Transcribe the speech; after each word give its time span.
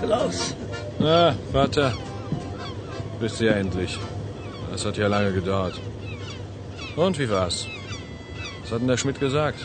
Klaus. 0.00 0.56
Na, 0.98 1.34
Vater. 1.52 1.92
Bist 3.20 3.38
du 3.38 3.44
ja 3.46 3.52
endlich. 3.52 3.98
Das 4.72 4.84
hat 4.84 4.96
ja 4.96 5.06
lange 5.06 5.32
gedauert. 5.32 5.80
Und 6.96 7.18
wie 7.18 7.30
war's? 7.30 7.66
Was 8.72 8.76
hat 8.76 8.84
denn 8.84 8.88
der 8.88 8.96
Schmidt 8.96 9.20
gesagt? 9.20 9.58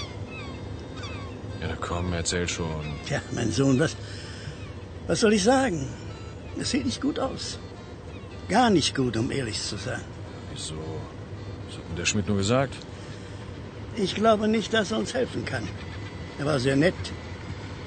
Ja, 1.61 1.69
komm, 1.79 2.11
erzähl 2.11 2.45
schon. 2.45 2.83
Tja, 3.05 3.21
mein 3.31 3.49
Sohn, 3.53 3.79
was, 3.79 3.95
was 5.07 5.21
soll 5.21 5.31
ich 5.31 5.43
sagen? 5.43 5.87
Es 6.59 6.71
sieht 6.71 6.85
nicht 6.85 6.99
gut 6.99 7.17
aus. 7.17 7.57
Gar 8.49 8.69
nicht 8.69 8.93
gut, 8.93 9.15
um 9.15 9.31
ehrlich 9.31 9.61
zu 9.61 9.77
sein. 9.77 10.01
Wieso? 10.51 10.75
Was 10.75 11.77
hat 11.77 11.87
denn 11.87 11.95
der 11.95 12.05
Schmidt 12.05 12.27
nur 12.27 12.35
gesagt? 12.35 12.75
Ich 13.95 14.13
glaube 14.13 14.49
nicht, 14.49 14.73
dass 14.73 14.91
er 14.91 14.97
uns 14.97 15.13
helfen 15.13 15.45
kann. 15.45 15.65
Er 16.37 16.45
war 16.45 16.59
sehr 16.59 16.75
nett, 16.75 17.13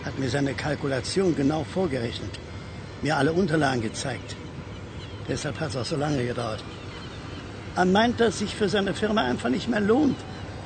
hat 0.07 0.19
mir 0.19 0.31
seine 0.31 0.55
Kalkulation 0.55 1.37
genau 1.37 1.65
vorgerechnet, 1.65 2.39
mir 3.03 3.19
alle 3.19 3.35
Unterlagen 3.35 3.83
gezeigt. 3.83 4.37
Deshalb 5.29 5.61
hat 5.61 5.69
es 5.69 5.77
auch 5.77 5.85
so 5.85 5.97
lange 5.97 6.25
gedauert. 6.25 6.65
Er 7.77 7.85
meint, 7.85 8.21
dass 8.21 8.39
sich 8.39 8.55
für 8.55 8.71
seine 8.71 8.95
Firma 8.95 9.21
einfach 9.21 9.51
nicht 9.51 9.69
mehr 9.69 9.81
lohnt, 9.81 10.17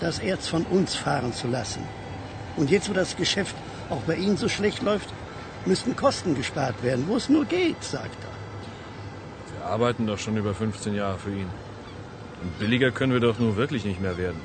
das 0.00 0.18
Erz 0.18 0.48
von 0.48 0.64
uns 0.64 0.94
fahren 0.94 1.32
zu 1.32 1.48
lassen. 1.48 1.82
Und 2.56 2.70
jetzt, 2.70 2.88
wo 2.88 2.92
das 2.92 3.16
Geschäft 3.16 3.54
auch 3.90 4.02
bei 4.02 4.16
Ihnen 4.16 4.36
so 4.36 4.48
schlecht 4.48 4.82
läuft, 4.82 5.08
müssten 5.66 5.96
Kosten 5.96 6.34
gespart 6.34 6.82
werden, 6.82 7.04
wo 7.08 7.16
es 7.16 7.28
nur 7.28 7.44
geht, 7.44 7.82
sagt 7.82 8.18
er. 8.22 9.58
Wir 9.58 9.66
arbeiten 9.66 10.06
doch 10.06 10.18
schon 10.18 10.36
über 10.36 10.54
15 10.54 10.94
Jahre 10.94 11.18
für 11.18 11.30
ihn. 11.30 11.48
Und 12.42 12.58
billiger 12.58 12.90
können 12.90 13.12
wir 13.12 13.20
doch 13.20 13.38
nur 13.38 13.56
wirklich 13.56 13.84
nicht 13.84 14.00
mehr 14.00 14.18
werden. 14.18 14.40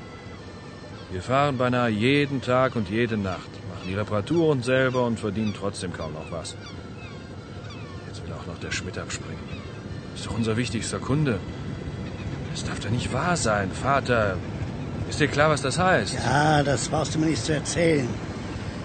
Wir 1.12 1.22
fahren 1.22 1.58
beinahe 1.58 1.90
jeden 1.90 2.42
Tag 2.42 2.76
und 2.76 2.90
jede 2.90 3.18
Nacht, 3.18 3.50
machen 3.70 3.88
die 3.88 3.96
Reparaturen 3.96 4.62
selber 4.62 5.06
und 5.06 5.20
verdienen 5.20 5.54
trotzdem 5.58 5.92
kaum 5.92 6.14
noch 6.14 6.32
was. 6.32 6.56
Jetzt 8.08 8.26
will 8.26 8.34
auch 8.34 8.46
noch 8.46 8.60
der 8.60 8.72
Schmidt 8.72 8.98
abspringen. 8.98 9.44
Ist 10.16 10.28
doch 10.28 10.38
unser 10.38 10.56
wichtigster 10.56 11.00
Kunde. 11.00 11.40
Das 12.52 12.64
darf 12.64 12.80
doch 12.80 12.90
nicht 12.90 13.12
wahr 13.12 13.38
sein, 13.38 13.72
Vater. 13.72 14.38
Ist 15.10 15.20
dir 15.20 15.28
klar, 15.28 15.50
was 15.50 15.62
das 15.62 15.80
heißt? 15.80 16.14
Ja, 16.14 16.64
das 16.64 16.88
brauchst 16.88 17.16
du 17.16 17.20
mir 17.20 17.26
nicht 17.28 17.44
zu 17.44 17.54
erzählen. 17.54 18.08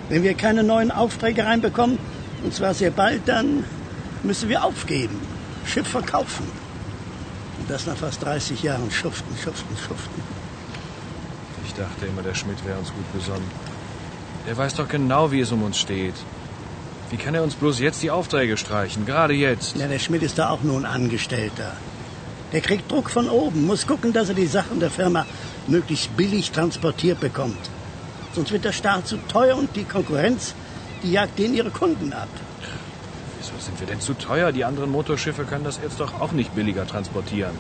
Wenn 0.08 0.22
wir 0.22 0.34
keine 0.34 0.62
neuen 0.62 0.90
Aufträge 0.90 1.44
reinbekommen, 1.44 1.98
und 2.42 2.54
zwar 2.54 2.74
sehr 2.74 2.90
bald, 2.90 3.22
dann 3.26 3.64
müssen 4.22 4.48
wir 4.48 4.64
aufgeben, 4.64 5.20
Schiff 5.66 5.86
verkaufen. 5.86 6.46
Und 7.58 7.70
das 7.70 7.86
nach 7.86 7.96
fast 7.96 8.22
30 8.22 8.62
Jahren 8.62 8.90
schuften, 8.90 9.36
schuften, 9.36 9.76
schuften. 9.76 10.22
Ich 11.66 11.74
dachte 11.74 12.06
immer, 12.06 12.22
der 12.22 12.34
Schmidt 12.34 12.64
wäre 12.66 12.78
uns 12.78 12.88
gut 12.88 13.12
besonnen. 13.12 13.50
Er 14.46 14.56
weiß 14.56 14.74
doch 14.74 14.88
genau, 14.88 15.30
wie 15.30 15.40
es 15.40 15.52
um 15.52 15.62
uns 15.62 15.78
steht. 15.78 16.14
Wie 17.10 17.16
kann 17.16 17.34
er 17.34 17.42
uns 17.42 17.54
bloß 17.54 17.80
jetzt 17.80 18.02
die 18.02 18.10
Aufträge 18.10 18.56
streichen, 18.56 19.06
gerade 19.06 19.34
jetzt? 19.34 19.76
Ja, 19.76 19.88
der 19.88 19.98
Schmidt 19.98 20.22
ist 20.22 20.38
da 20.38 20.50
auch 20.50 20.62
nur 20.62 20.78
ein 20.78 20.86
Angestellter. 20.86 21.72
Der 22.52 22.60
kriegt 22.60 22.90
Druck 22.90 23.10
von 23.10 23.28
oben, 23.28 23.66
muss 23.66 23.86
gucken, 23.86 24.12
dass 24.12 24.28
er 24.28 24.34
die 24.34 24.46
Sachen 24.46 24.80
der 24.80 24.90
Firma 24.90 25.26
möglichst 25.68 26.16
billig 26.16 26.50
transportiert 26.50 27.20
bekommt. 27.20 27.70
Sonst 28.34 28.52
wird 28.52 28.64
der 28.64 28.72
Staat 28.72 29.06
zu 29.06 29.16
teuer 29.28 29.56
und 29.56 29.76
die 29.76 29.84
Konkurrenz, 29.84 30.54
die 31.02 31.12
jagt 31.12 31.38
denen 31.38 31.54
ihre 31.54 31.70
Kunden 31.70 32.12
ab. 32.12 32.28
Wieso 33.38 33.52
sind 33.58 33.78
wir 33.78 33.86
denn 33.86 34.00
zu 34.00 34.14
teuer? 34.14 34.52
Die 34.52 34.64
anderen 34.64 34.90
Motorschiffe 34.90 35.44
können 35.44 35.64
das 35.64 35.78
Erz 35.78 35.96
doch 35.96 36.20
auch 36.20 36.32
nicht 36.32 36.54
billiger 36.54 36.86
transportieren. 36.86 37.56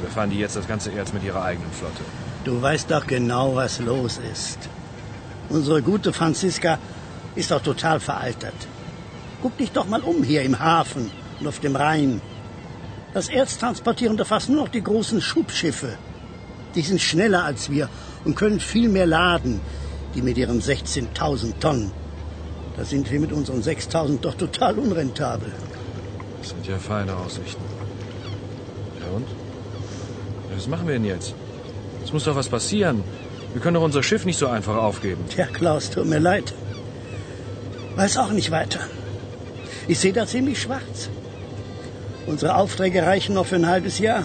Oder 0.00 0.10
fahren 0.10 0.30
die 0.30 0.38
jetzt 0.38 0.56
das 0.56 0.68
ganze 0.68 0.92
Erz 0.92 1.12
mit 1.12 1.24
ihrer 1.24 1.42
eigenen 1.42 1.72
Flotte? 1.72 2.02
Du 2.44 2.60
weißt 2.60 2.90
doch 2.90 3.06
genau, 3.06 3.56
was 3.56 3.78
los 3.78 4.18
ist. 4.32 4.58
Unsere 5.48 5.80
gute 5.82 6.12
Franziska 6.12 6.78
ist 7.34 7.50
doch 7.50 7.62
total 7.62 8.00
veraltert. 8.00 8.54
Guck 9.42 9.56
dich 9.58 9.72
doch 9.72 9.86
mal 9.86 10.00
um 10.00 10.22
hier 10.22 10.42
im 10.42 10.58
Hafen 10.58 11.10
und 11.40 11.46
auf 11.46 11.60
dem 11.60 11.76
Rhein. 11.76 12.20
Das 13.14 13.28
Erz 13.28 13.58
transportieren 13.58 14.16
da 14.16 14.24
fast 14.24 14.48
nur 14.48 14.62
noch 14.62 14.68
die 14.68 14.82
großen 14.82 15.22
Schubschiffe. 15.22 15.96
Die 16.76 16.82
sind 16.82 17.00
schneller 17.00 17.44
als 17.44 17.70
wir 17.70 17.88
und 18.24 18.36
können 18.36 18.60
viel 18.60 18.88
mehr 18.88 19.06
laden, 19.06 19.60
die 20.14 20.22
mit 20.22 20.38
ihren 20.38 20.60
16.000 20.60 21.58
Tonnen. 21.58 21.90
Da 22.76 22.84
sind 22.84 23.10
wir 23.10 23.18
mit 23.18 23.32
unseren 23.32 23.62
6.000 23.62 24.20
doch 24.20 24.34
total 24.34 24.78
unrentabel. 24.78 25.50
Das 26.38 26.50
sind 26.50 26.66
ja 26.66 26.78
feine 26.78 27.16
Aussichten. 27.16 27.62
Ja 29.00 29.16
und? 29.16 29.26
Was 30.54 30.68
machen 30.68 30.86
wir 30.86 30.94
denn 30.94 31.04
jetzt? 31.04 31.34
Es 32.04 32.12
muss 32.12 32.24
doch 32.24 32.36
was 32.36 32.48
passieren. 32.48 33.02
Wir 33.52 33.62
können 33.62 33.74
doch 33.74 33.82
unser 33.82 34.02
Schiff 34.02 34.26
nicht 34.26 34.38
so 34.38 34.46
einfach 34.46 34.76
aufgeben. 34.76 35.24
Tja, 35.30 35.46
Klaus, 35.46 35.90
tut 35.90 36.06
mir 36.06 36.18
leid. 36.18 36.52
Weiß 37.96 38.18
auch 38.18 38.32
nicht 38.32 38.50
weiter. 38.50 38.80
Ich 39.88 39.98
sehe 39.98 40.12
da 40.12 40.26
ziemlich 40.26 40.60
schwarz. 40.60 41.08
Unsere 42.26 42.56
Aufträge 42.56 43.02
reichen 43.02 43.34
noch 43.34 43.46
für 43.46 43.56
ein 43.56 43.66
halbes 43.66 43.98
Jahr. 43.98 44.24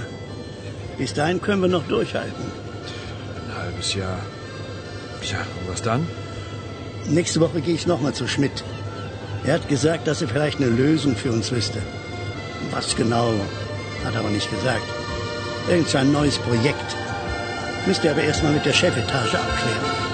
Bis 1.01 1.15
dahin 1.15 1.41
können 1.41 1.63
wir 1.63 1.67
noch 1.67 1.87
durchhalten. 1.87 2.45
Ein 3.35 3.57
halbes 3.57 3.95
Jahr. 3.95 4.19
Tja, 5.23 5.39
und 5.59 5.73
was 5.73 5.81
dann? 5.81 6.07
Nächste 7.09 7.39
Woche 7.39 7.59
gehe 7.59 7.73
ich 7.73 7.87
nochmal 7.87 8.13
zu 8.13 8.27
Schmidt. 8.27 8.63
Er 9.43 9.55
hat 9.55 9.67
gesagt, 9.67 10.05
dass 10.05 10.21
er 10.21 10.27
vielleicht 10.27 10.59
eine 10.61 10.69
Lösung 10.69 11.15
für 11.15 11.31
uns 11.31 11.51
wüsste. 11.51 11.81
Was 12.69 12.95
genau, 12.95 13.33
hat 14.05 14.13
er 14.13 14.19
aber 14.19 14.29
nicht 14.29 14.51
gesagt. 14.51 14.85
Irgend 15.67 15.89
so 15.89 15.97
ein 15.97 16.11
neues 16.11 16.37
Projekt. 16.37 16.95
Müsste 17.87 18.09
er 18.09 18.13
aber 18.13 18.21
erstmal 18.21 18.53
mit 18.53 18.63
der 18.67 18.73
Chefetage 18.73 19.39
abklären. 19.39 20.10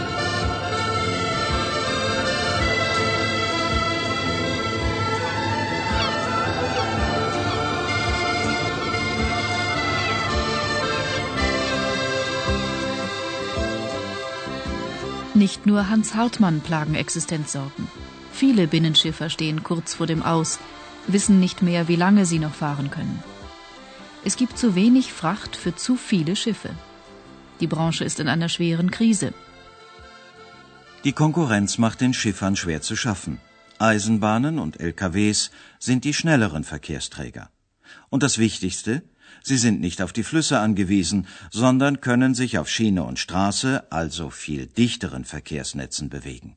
Nicht 15.47 15.65
nur 15.65 15.87
Hans 15.87 16.13
Hartmann 16.13 16.59
plagen 16.59 16.95
Existenzsorgen. 17.03 17.85
Viele 18.39 18.63
Binnenschiffer 18.67 19.29
stehen 19.29 19.59
kurz 19.63 19.93
vor 19.93 20.05
dem 20.05 20.21
Aus, 20.21 20.59
wissen 21.15 21.39
nicht 21.39 21.61
mehr, 21.61 21.87
wie 21.87 21.95
lange 21.95 22.25
sie 22.25 22.39
noch 22.45 22.53
fahren 22.53 22.89
können. 22.95 23.23
Es 24.25 24.35
gibt 24.35 24.57
zu 24.57 24.75
wenig 24.75 25.13
Fracht 25.13 25.55
für 25.55 25.73
zu 25.73 25.95
viele 25.95 26.35
Schiffe. 26.35 26.71
Die 27.61 27.71
Branche 27.73 28.03
ist 28.03 28.19
in 28.19 28.27
einer 28.27 28.49
schweren 28.49 28.91
Krise. 28.91 29.33
Die 31.05 31.13
Konkurrenz 31.13 31.77
macht 31.77 32.01
den 32.01 32.13
Schiffern 32.13 32.57
schwer 32.57 32.81
zu 32.81 32.97
schaffen. 32.97 33.39
Eisenbahnen 33.79 34.59
und 34.59 34.81
LKWs 34.81 35.51
sind 35.79 36.03
die 36.03 36.13
schnelleren 36.13 36.65
Verkehrsträger. 36.65 37.49
Und 38.09 38.21
das 38.21 38.37
Wichtigste, 38.37 39.01
sie 39.47 39.57
sind 39.57 39.79
nicht 39.79 40.01
auf 40.01 40.13
die 40.13 40.23
Flüsse 40.23 40.59
angewiesen, 40.59 41.27
sondern 41.51 42.01
können 42.01 42.33
sich 42.35 42.57
auf 42.57 42.69
Schiene 42.69 43.03
und 43.03 43.19
Straße, 43.19 43.91
also 43.91 44.29
viel 44.29 44.67
dichteren 44.67 45.25
Verkehrsnetzen 45.25 46.09
bewegen. 46.09 46.55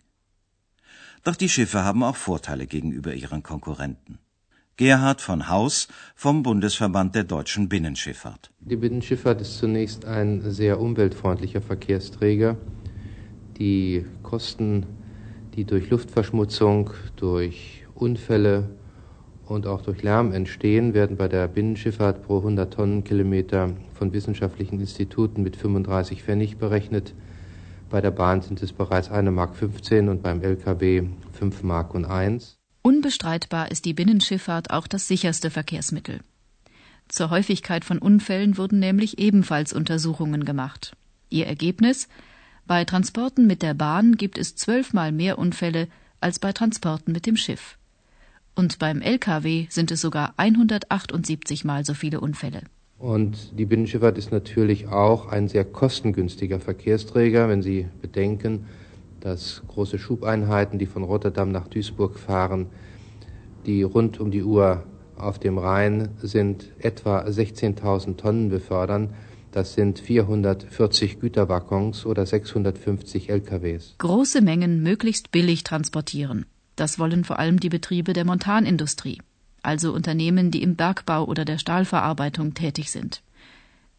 Doch 1.25 1.37
die 1.37 1.49
Schiffe 1.49 1.84
haben 1.84 2.03
auch 2.03 2.17
Vorteile 2.17 2.67
gegenüber 2.67 3.15
ihren 3.15 3.43
Konkurrenten. 3.43 4.19
Gerhard 4.77 5.21
von 5.21 5.49
Haus 5.49 5.89
vom 6.15 6.43
Bundesverband 6.43 7.15
der 7.15 7.25
deutschen 7.25 7.69
Binnenschifffahrt. 7.69 8.51
Die 8.60 8.77
Binnenschifffahrt 8.77 9.43
ist 9.43 9.59
zunächst 9.59 10.07
ein 10.07 10.41
sehr 10.51 10.81
umweltfreundlicher 10.81 11.60
Verkehrsträger. 11.60 12.57
Die 13.59 14.07
Kosten, 14.22 14.86
die 15.54 15.66
durch 15.66 15.91
Luftverschmutzung, 15.91 16.91
durch 17.16 17.84
Unfälle 17.95 18.71
und 19.50 19.66
auch 19.66 19.82
durch 19.82 20.02
Lärm 20.02 20.32
entstehen, 20.32 20.94
werden 20.94 21.16
bei 21.16 21.28
der 21.28 21.48
Binnenschifffahrt 21.48 22.22
pro 22.22 22.38
100 22.38 22.72
Tonnenkilometer 22.72 23.70
von 23.94 24.12
wissenschaftlichen 24.12 24.80
Instituten 24.80 25.42
mit 25.42 25.56
35 25.56 26.22
Pfennig 26.22 26.56
berechnet. 26.56 27.14
Bei 27.91 28.00
der 28.00 28.12
Bahn 28.12 28.41
sind 28.41 28.62
es 28.62 28.72
bereits 28.72 29.10
1 29.10 29.30
Mark 29.30 29.56
15 29.56 30.08
und 30.08 30.22
beim 30.22 30.41
LKW 30.41 31.02
5 31.32 31.62
Mark 31.64 31.94
und 31.94 32.04
1. 32.04 32.56
Unbestreitbar 32.82 33.70
ist 33.70 33.84
die 33.84 33.94
Binnenschifffahrt 33.94 34.70
auch 34.70 34.86
das 34.86 35.08
sicherste 35.08 35.50
Verkehrsmittel. 35.50 36.20
Zur 37.08 37.30
Häufigkeit 37.30 37.84
von 37.84 37.98
Unfällen 37.98 38.56
wurden 38.56 38.78
nämlich 38.78 39.18
ebenfalls 39.18 39.72
Untersuchungen 39.72 40.44
gemacht. 40.44 40.97
Ihr 41.28 41.47
Ergebnis? 41.47 42.08
Bei 42.66 42.84
Transporten 42.84 43.48
mit 43.48 43.62
der 43.62 43.74
Bahn 43.74 44.16
gibt 44.16 44.38
es 44.38 44.54
zwölfmal 44.54 45.10
mehr 45.10 45.38
Unfälle 45.38 45.88
als 46.20 46.38
bei 46.38 46.52
Transporten 46.52 47.10
mit 47.10 47.26
dem 47.26 47.36
Schiff. 47.36 47.79
Und 48.54 48.78
beim 48.78 49.00
Lkw 49.00 49.66
sind 49.70 49.91
es 49.91 50.00
sogar 50.00 50.34
178 50.36 51.64
mal 51.64 51.84
so 51.84 51.94
viele 51.94 52.20
Unfälle. 52.20 52.62
Und 52.98 53.58
die 53.58 53.64
Binnenschifffahrt 53.64 54.18
ist 54.18 54.30
natürlich 54.30 54.88
auch 54.88 55.28
ein 55.28 55.48
sehr 55.48 55.64
kostengünstiger 55.64 56.60
Verkehrsträger, 56.60 57.48
wenn 57.48 57.62
Sie 57.62 57.88
bedenken, 58.02 58.66
dass 59.20 59.62
große 59.68 59.98
Schubeinheiten, 59.98 60.78
die 60.78 60.86
von 60.86 61.02
Rotterdam 61.04 61.50
nach 61.50 61.68
Duisburg 61.68 62.18
fahren, 62.18 62.66
die 63.64 63.82
rund 63.82 64.20
um 64.20 64.30
die 64.30 64.42
Uhr 64.42 64.84
auf 65.16 65.38
dem 65.38 65.58
Rhein 65.58 66.10
sind, 66.22 66.70
etwa 66.78 67.20
16.000 67.20 68.16
Tonnen 68.16 68.48
befördern. 68.48 69.14
Das 69.52 69.74
sind 69.74 69.98
440 69.98 71.20
Güterwaggons 71.20 72.06
oder 72.06 72.24
650 72.24 73.30
LKWs. 73.30 73.97
Große 73.98 74.42
Mengen 74.42 74.82
möglichst 74.82 75.30
billig 75.30 75.64
transportieren. 75.64 76.47
Das 76.80 76.98
wollen 76.98 77.24
vor 77.24 77.38
allem 77.38 77.60
die 77.60 77.68
Betriebe 77.68 78.12
der 78.12 78.24
Montanindustrie 78.24 79.18
also 79.62 79.92
Unternehmen, 79.92 80.50
die 80.50 80.62
im 80.62 80.77
Bergbau 80.77 81.24
oder 81.24 81.44
der 81.44 81.59
Stahlverarbeitung 81.59 82.54
tätig 82.54 82.91
sind. 82.91 83.22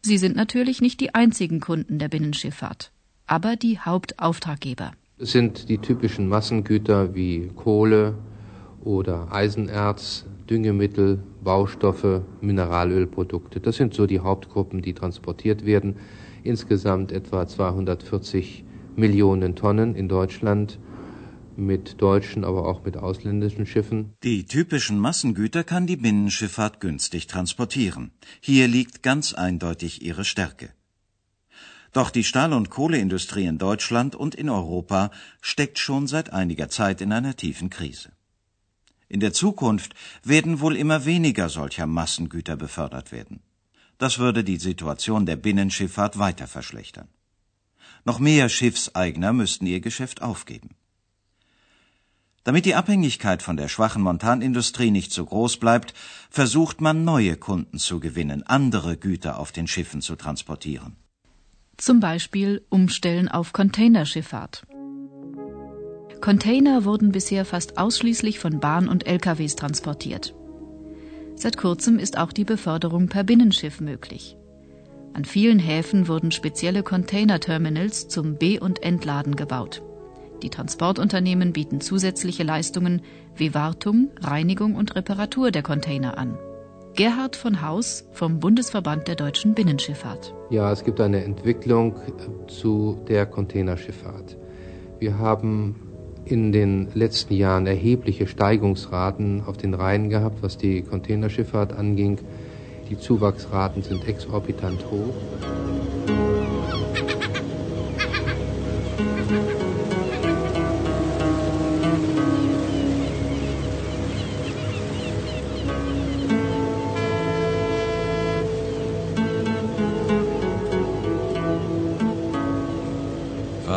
Sie 0.02 0.18
sind 0.18 0.34
natürlich 0.34 0.80
nicht 0.80 1.00
die 1.00 1.14
einzigen 1.14 1.60
Kunden 1.60 1.98
der 1.98 2.08
Binnenschifffahrt, 2.08 2.90
aber 3.26 3.56
die 3.56 3.78
Hauptauftraggeber. 3.78 4.92
Es 5.18 5.30
sind 5.30 5.68
die 5.68 5.78
typischen 5.78 6.28
Massengüter 6.28 7.14
wie 7.14 7.50
Kohle 7.54 8.14
oder 8.82 9.32
Eisenerz, 9.32 10.26
Düngemittel, 10.50 11.22
Baustoffe, 11.44 12.22
Mineralölprodukte. 12.40 13.60
Das 13.60 13.76
sind 13.76 13.94
so 13.94 14.06
die 14.06 14.18
Hauptgruppen, 14.18 14.82
die 14.82 14.94
transportiert 14.94 15.64
werden. 15.64 15.96
Insgesamt 16.42 17.12
etwa 17.12 17.46
240 17.46 18.64
Millionen 18.96 19.54
Tonnen 19.54 19.94
in 19.94 20.08
Deutschland 20.08 20.80
mit 21.56 22.00
deutschen, 22.00 22.44
aber 22.44 22.66
auch 22.66 22.84
mit 22.84 22.96
ausländischen 22.96 23.66
Schiffen. 23.66 24.14
Die 24.22 24.44
typischen 24.46 24.98
Massengüter 24.98 25.64
kann 25.64 25.86
die 25.86 25.96
Binnenschifffahrt 25.96 26.80
günstig 26.80 27.26
transportieren. 27.26 28.12
Hier 28.40 28.68
liegt 28.68 29.02
ganz 29.02 29.34
eindeutig 29.34 30.02
ihre 30.02 30.24
Stärke. 30.24 30.70
Doch 31.92 32.10
die 32.10 32.24
Stahl- 32.24 32.54
und 32.54 32.70
Kohleindustrie 32.70 33.44
in 33.46 33.58
Deutschland 33.58 34.14
und 34.14 34.34
in 34.34 34.48
Europa 34.48 35.10
steckt 35.42 35.78
schon 35.78 36.06
seit 36.06 36.32
einiger 36.32 36.68
Zeit 36.68 37.00
in 37.00 37.12
einer 37.12 37.36
tiefen 37.36 37.68
Krise. 37.68 38.12
In 39.08 39.20
der 39.20 39.34
Zukunft 39.34 39.94
werden 40.24 40.60
wohl 40.60 40.74
immer 40.74 41.04
weniger 41.04 41.50
solcher 41.50 41.86
Massengüter 41.86 42.56
befördert 42.56 43.12
werden. 43.12 43.40
Das 43.98 44.18
würde 44.18 44.42
die 44.42 44.56
Situation 44.56 45.26
der 45.26 45.36
Binnenschifffahrt 45.36 46.18
weiter 46.18 46.46
verschlechtern. 46.46 47.08
Noch 48.04 48.18
mehr 48.18 48.48
Schiffseigner 48.48 49.32
müssten 49.34 49.66
ihr 49.66 49.80
Geschäft 49.80 50.22
aufgeben. 50.22 50.70
Damit 52.44 52.64
die 52.66 52.74
Abhängigkeit 52.74 53.40
von 53.42 53.56
der 53.56 53.68
schwachen 53.68 54.02
Montanindustrie 54.02 54.90
nicht 54.90 55.12
so 55.12 55.24
groß 55.24 55.58
bleibt, 55.58 55.94
versucht 56.28 56.80
man 56.80 57.04
neue 57.04 57.36
Kunden 57.36 57.78
zu 57.78 58.00
gewinnen, 58.00 58.42
andere 58.42 58.96
Güter 58.96 59.38
auf 59.38 59.52
den 59.52 59.68
Schiffen 59.68 60.02
zu 60.02 60.16
transportieren. 60.16 60.96
Zum 61.76 62.00
Beispiel 62.00 62.64
umstellen 62.68 63.28
auf 63.28 63.52
Containerschifffahrt. 63.52 64.66
Container 66.20 66.84
wurden 66.84 67.12
bisher 67.12 67.44
fast 67.44 67.78
ausschließlich 67.78 68.38
von 68.38 68.60
Bahn 68.60 68.88
und 68.88 69.06
LKWs 69.06 69.56
transportiert. 69.56 70.34
Seit 71.34 71.56
kurzem 71.56 71.98
ist 71.98 72.18
auch 72.18 72.32
die 72.32 72.44
Beförderung 72.44 73.08
per 73.08 73.24
Binnenschiff 73.24 73.80
möglich. 73.80 74.36
An 75.14 75.24
vielen 75.24 75.58
Häfen 75.58 76.08
wurden 76.08 76.30
spezielle 76.30 76.82
Containerterminals 76.82 78.08
zum 78.08 78.36
Be- 78.36 78.60
und 78.60 78.82
Entladen 78.82 79.36
gebaut. 79.36 79.82
Die 80.42 80.50
Transportunternehmen 80.50 81.52
bieten 81.52 81.80
zusätzliche 81.80 82.42
Leistungen 82.42 83.02
wie 83.36 83.54
Wartung, 83.54 84.10
Reinigung 84.20 84.74
und 84.74 84.96
Reparatur 84.96 85.52
der 85.52 85.62
Container 85.62 86.18
an. 86.18 86.36
Gerhard 86.94 87.36
von 87.36 87.62
Haus 87.62 88.04
vom 88.12 88.40
Bundesverband 88.40 89.08
der 89.08 89.14
deutschen 89.14 89.54
Binnenschifffahrt. 89.54 90.34
Ja, 90.50 90.70
es 90.72 90.84
gibt 90.84 91.00
eine 91.00 91.24
Entwicklung 91.24 91.94
zu 92.48 92.98
der 93.08 93.24
Containerschifffahrt. 93.24 94.36
Wir 94.98 95.16
haben 95.18 95.76
in 96.24 96.52
den 96.52 96.88
letzten 96.92 97.34
Jahren 97.34 97.66
erhebliche 97.66 98.26
Steigungsraten 98.26 99.42
auf 99.46 99.56
den 99.56 99.74
Rhein 99.74 100.10
gehabt, 100.10 100.42
was 100.42 100.58
die 100.58 100.82
Containerschifffahrt 100.82 101.72
anging. 101.72 102.18
Die 102.90 102.98
Zuwachsraten 102.98 103.82
sind 103.82 104.06
exorbitant 104.06 104.84
hoch. 104.90 105.14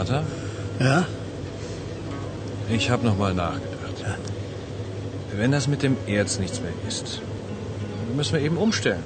Vater? 0.06 0.24
Ja? 0.80 1.06
Ich 2.70 2.90
habe 2.90 3.06
noch 3.06 3.18
mal 3.18 3.34
nachgedacht. 3.34 4.00
Ja. 4.02 4.16
Wenn 5.36 5.52
das 5.52 5.68
mit 5.68 5.82
dem 5.84 5.98
Erz 6.08 6.40
nichts 6.40 6.62
mehr 6.62 6.72
ist, 6.88 7.22
müssen 8.16 8.34
wir 8.34 8.42
eben 8.42 8.58
umstellen. 8.58 9.04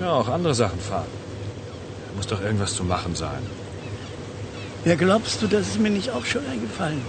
Ja, 0.00 0.12
auch 0.12 0.28
andere 0.28 0.54
Sachen 0.54 0.78
fahren. 0.78 1.08
Da 2.08 2.16
muss 2.16 2.26
doch 2.26 2.42
irgendwas 2.42 2.74
zu 2.74 2.84
machen 2.84 3.14
sein. 3.14 3.42
Ja, 4.84 4.94
glaubst 4.94 5.42
du, 5.42 5.46
das 5.46 5.68
ist 5.68 5.80
mir 5.80 5.90
nicht 5.90 6.10
auch 6.10 6.24
schon 6.24 6.46
eingefallen? 6.46 7.02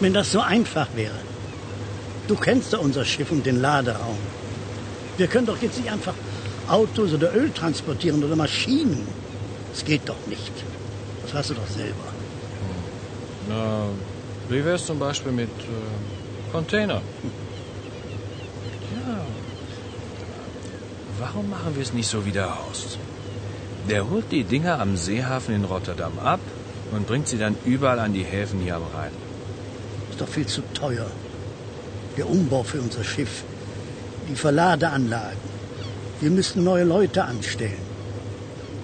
Wenn 0.00 0.12
das 0.12 0.32
so 0.32 0.40
einfach 0.40 0.88
wäre. 0.96 1.14
Du 2.26 2.36
kennst 2.36 2.72
doch 2.72 2.80
unser 2.80 3.04
Schiff 3.04 3.30
und 3.30 3.44
den 3.44 3.60
Laderaum. 3.60 4.18
Wir 5.16 5.26
können 5.26 5.46
doch 5.46 5.60
jetzt 5.60 5.78
nicht 5.78 5.90
einfach 5.90 6.14
Autos 6.68 7.12
oder 7.12 7.34
Öl 7.34 7.50
transportieren 7.50 8.24
oder 8.24 8.36
Maschinen. 8.36 9.06
Das 9.72 9.84
geht 9.84 10.08
doch 10.08 10.26
nicht. 10.26 10.52
Das 11.22 11.34
weißt 11.34 11.50
du 11.50 11.54
doch 11.54 11.68
selber. 11.68 12.19
Na, 13.50 13.62
wie 14.48 14.64
wär's 14.64 14.86
zum 14.86 14.98
Beispiel 14.98 15.32
mit 15.32 15.48
äh, 15.48 16.52
Container? 16.52 17.00
Ja. 18.94 19.16
Warum 21.18 21.50
machen 21.50 21.74
wir 21.74 21.82
es 21.82 21.92
nicht 21.92 22.08
so 22.08 22.24
wie 22.26 22.34
der 22.40 22.50
Horst? 22.58 22.98
Der 23.88 24.08
holt 24.08 24.30
die 24.30 24.44
Dinger 24.44 24.78
am 24.84 24.96
Seehafen 24.96 25.54
in 25.56 25.64
Rotterdam 25.64 26.14
ab 26.34 26.40
und 26.92 27.08
bringt 27.08 27.26
sie 27.26 27.38
dann 27.38 27.56
überall 27.64 27.98
an 27.98 28.12
die 28.12 28.22
Häfen 28.22 28.60
hier 28.60 28.76
am 28.76 28.86
Rhein. 28.94 29.14
Ist 30.10 30.20
doch 30.20 30.28
viel 30.28 30.46
zu 30.46 30.62
teuer. 30.72 31.10
Der 32.16 32.28
Umbau 32.28 32.62
für 32.62 32.80
unser 32.80 33.02
Schiff. 33.02 33.42
Die 34.28 34.36
Verladeanlagen. 34.36 35.50
Wir 36.20 36.30
müssen 36.30 36.62
neue 36.62 36.84
Leute 36.84 37.24
anstellen. 37.24 37.84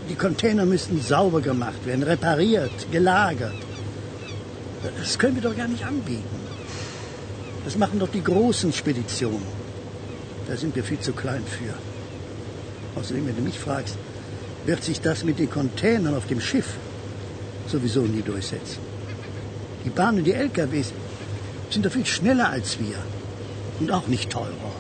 Die 0.09 0.15
Container 0.15 0.65
müssen 0.65 1.01
sauber 1.01 1.41
gemacht 1.41 1.85
werden, 1.85 2.03
repariert, 2.03 2.91
gelagert. 2.91 3.66
Das 4.99 5.19
können 5.19 5.35
wir 5.37 5.43
doch 5.43 5.57
gar 5.57 5.69
nicht 5.69 5.85
anbieten. 5.85 6.41
Das 7.65 7.77
machen 7.77 7.99
doch 7.99 8.09
die 8.09 8.23
großen 8.23 8.73
Speditionen. 8.73 9.43
Da 10.49 10.57
sind 10.57 10.77
wir 10.77 10.85
viel 10.85 11.01
zu 11.01 11.13
klein 11.13 11.43
für. 11.45 11.75
Außerdem, 12.99 13.27
wenn 13.27 13.37
du 13.37 13.43
mich 13.43 13.59
fragst, 13.59 13.97
wird 14.65 14.83
sich 14.85 15.01
das 15.01 15.25
mit 15.25 15.39
den 15.39 15.51
Containern 15.51 16.15
auf 16.15 16.27
dem 16.27 16.41
Schiff 16.41 16.75
sowieso 17.67 18.03
nie 18.03 18.23
durchsetzen. 18.23 18.79
Die 19.85 19.91
Bahnen 19.91 20.19
und 20.19 20.25
die 20.25 20.33
LKWs 20.33 20.93
sind 21.71 21.85
doch 21.85 21.93
viel 21.93 22.07
schneller 22.07 22.51
als 22.51 22.79
wir. 22.79 22.97
Und 23.81 23.91
auch 23.93 24.07
nicht 24.07 24.31
teurer. 24.31 24.73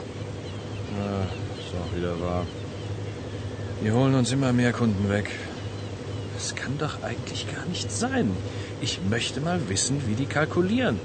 Ja, 0.98 1.22
ist 1.58 1.74
auch 1.74 1.96
wieder 1.96 2.18
wahr. 2.20 2.46
Die 3.84 3.92
holen 3.92 4.14
uns 4.14 4.32
immer 4.32 4.52
mehr 4.52 4.72
Kunden 4.72 5.08
weg. 5.10 5.30
Das 6.36 6.54
kann 6.54 6.76
doch 6.78 7.02
eigentlich 7.02 7.46
gar 7.54 7.64
nicht 7.64 7.90
sein. 7.90 8.30
Ich 8.82 9.00
möchte 9.08 9.40
mal 9.40 9.60
wissen, 9.70 10.02
wie 10.06 10.14
die 10.14 10.26
kalkulieren. 10.26 10.98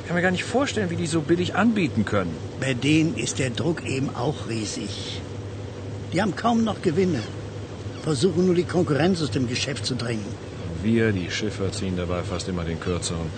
Ich 0.00 0.08
kann 0.08 0.16
mir 0.16 0.22
gar 0.22 0.32
nicht 0.32 0.42
vorstellen, 0.42 0.90
wie 0.90 0.96
die 0.96 1.06
so 1.06 1.20
billig 1.20 1.54
anbieten 1.54 2.04
können. 2.04 2.34
Bei 2.58 2.74
denen 2.74 3.14
ist 3.16 3.38
der 3.38 3.50
Druck 3.50 3.86
eben 3.86 4.10
auch 4.16 4.48
riesig. 4.48 5.20
Die 6.12 6.20
haben 6.20 6.34
kaum 6.34 6.64
noch 6.64 6.82
Gewinne. 6.82 7.22
Versuchen 8.02 8.46
nur 8.46 8.56
die 8.56 8.64
Konkurrenz 8.64 9.22
aus 9.22 9.30
dem 9.30 9.48
Geschäft 9.48 9.86
zu 9.86 9.94
drängen. 9.94 10.26
Wir, 10.82 11.12
die 11.12 11.30
Schiffer, 11.30 11.70
ziehen 11.70 11.96
dabei 11.96 12.22
fast 12.22 12.48
immer 12.48 12.64
den 12.64 12.80
kürzeren. 12.80 13.30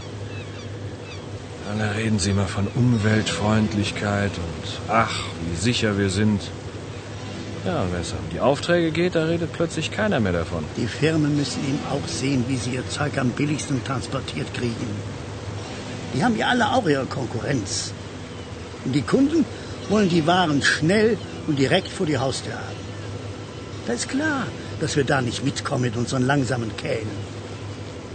Alle 1.70 1.94
reden 1.94 2.18
sie 2.18 2.30
immer 2.30 2.46
von 2.46 2.66
Umweltfreundlichkeit 2.74 4.32
und 4.46 4.66
ach, 4.88 5.24
wie 5.46 5.56
sicher 5.56 5.98
wir 5.98 6.08
sind. 6.08 6.40
Ja, 7.64 7.87
wenn 7.90 8.02
es 8.02 8.12
um 8.12 8.28
die 8.30 8.40
Aufträge 8.40 8.90
geht, 8.90 9.14
da 9.14 9.25
redet 9.25 9.54
plötzlich 9.54 9.90
keiner 9.90 10.21
mehr 10.21 10.33
davon. 10.33 10.64
Die 10.76 10.87
Firmen 10.87 11.35
müssen 11.35 11.66
eben 11.66 11.78
auch 11.90 12.06
sehen, 12.06 12.44
wie 12.47 12.59
sie 12.59 12.75
ihr 12.75 12.87
Zeug 12.90 13.16
am 13.16 13.30
billigsten 13.30 13.83
transportiert 13.83 14.52
kriegen. 14.52 14.88
Die 16.12 16.23
haben 16.23 16.37
ja 16.37 16.49
alle 16.49 16.73
auch 16.75 16.87
ihre 16.87 17.06
Konkurrenz. 17.06 17.94
Und 18.85 18.92
die 18.92 19.00
Kunden 19.00 19.47
wollen 19.88 20.11
die 20.11 20.26
Waren 20.26 20.61
schnell 20.62 21.16
und 21.47 21.59
direkt 21.59 21.88
vor 21.88 22.04
die 22.04 22.18
Haustür 22.18 22.52
haben. 22.52 22.85
Da 23.87 23.94
ist 23.94 24.11
klar, 24.11 24.47
dass 24.80 24.97
wir 24.97 25.04
da 25.04 25.23
nicht 25.23 25.42
mitkommen 25.42 25.85
mit 25.85 25.97
unseren 25.97 26.26
langsamen 26.26 26.76
Kähnen. 26.76 27.16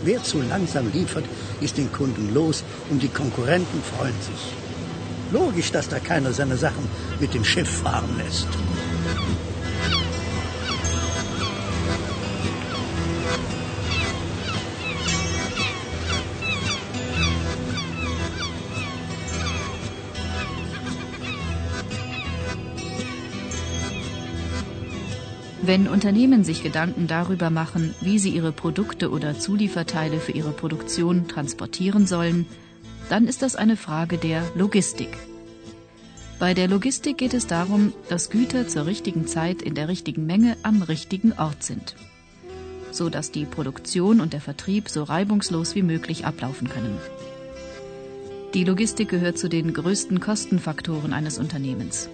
Wer 0.04 0.22
zu 0.24 0.42
langsam 0.42 0.92
liefert, 0.94 1.26
ist 1.60 1.78
den 1.78 1.92
Kunden 1.92 2.36
los 2.36 2.64
und 2.92 3.02
die 3.02 3.10
Konkurrenten 3.10 3.82
freuen 3.82 4.22
sich. 4.22 4.54
Logisch, 5.32 5.72
dass 5.72 5.90
da 5.90 5.98
keiner 5.98 6.34
seine 6.34 6.58
Sachen 6.58 6.88
mit 7.20 7.34
dem 7.34 7.44
Schiff 7.44 7.82
fahren 7.82 8.16
lässt. 8.18 8.48
Wenn 25.70 25.88
Unternehmen 25.88 26.44
sich 26.44 26.64
Gedanken 26.64 27.06
darüber 27.06 27.52
machen, 27.52 27.94
wie 28.02 28.18
sie 28.18 28.32
ihre 28.32 28.52
Produkte 28.52 29.12
oder 29.12 29.38
Zulieferteile 29.38 30.20
für 30.20 30.32
ihre 30.32 30.50
Produktion 30.50 31.28
transportieren 31.28 32.08
sollen, 32.08 32.48
dann 33.08 33.28
ist 33.28 33.44
das 33.44 33.56
eine 33.56 33.78
Frage 33.78 34.18
der 34.18 34.42
Logistik. 34.56 35.16
Bei 36.40 36.56
der 36.56 36.68
Logistik 36.68 37.20
geht 37.20 37.36
es 37.36 37.46
darum, 37.46 37.94
dass 38.10 38.32
Güter 38.32 38.68
zur 38.68 38.88
richtigen 38.88 39.28
Zeit 39.28 39.62
in 39.62 39.76
der 39.76 39.90
richtigen 39.90 40.26
Menge 40.26 40.58
am 40.64 40.82
richtigen 40.82 41.34
Ort 41.34 41.62
sind, 41.62 41.96
so 42.90 43.12
dass 43.12 43.30
die 43.30 43.46
Produktion 43.46 44.22
und 44.22 44.34
der 44.34 44.42
Vertrieb 44.42 44.90
so 44.90 45.04
reibungslos 45.04 45.76
wie 45.76 45.84
möglich 45.84 46.26
ablaufen 46.26 46.68
können. 46.68 46.98
Die 48.56 48.64
Logistik 48.64 49.10
gehört 49.10 49.38
zu 49.38 49.50
den 49.50 49.72
größten 49.72 50.20
Kostenfaktoren 50.20 51.14
eines 51.14 51.38
Unternehmens. 51.38 52.10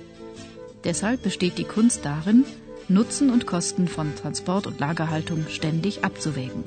Deshalb 0.83 1.23
besteht 1.23 1.57
die 1.57 1.63
Kunst 1.63 2.03
darin, 2.03 2.43
Nutzen 2.87 3.31
und 3.31 3.47
Kosten 3.47 3.87
von 3.87 4.15
Transport 4.15 4.67
und 4.67 4.79
Lagerhaltung 4.79 5.45
ständig 5.49 6.03
abzuwägen. 6.03 6.63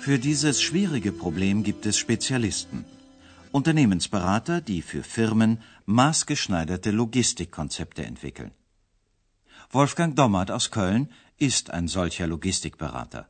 Für 0.00 0.18
dieses 0.18 0.60
schwierige 0.60 1.12
Problem 1.12 1.62
gibt 1.62 1.86
es 1.86 1.96
Spezialisten. 1.96 2.84
Unternehmensberater, 3.52 4.60
die 4.60 4.82
für 4.82 5.02
Firmen 5.02 5.62
maßgeschneiderte 5.86 6.90
Logistikkonzepte 6.90 8.04
entwickeln. 8.04 8.50
Wolfgang 9.70 10.16
Dommert 10.16 10.50
aus 10.50 10.70
Köln 10.70 11.08
ist 11.38 11.70
ein 11.70 11.86
solcher 11.88 12.26
Logistikberater. 12.26 13.28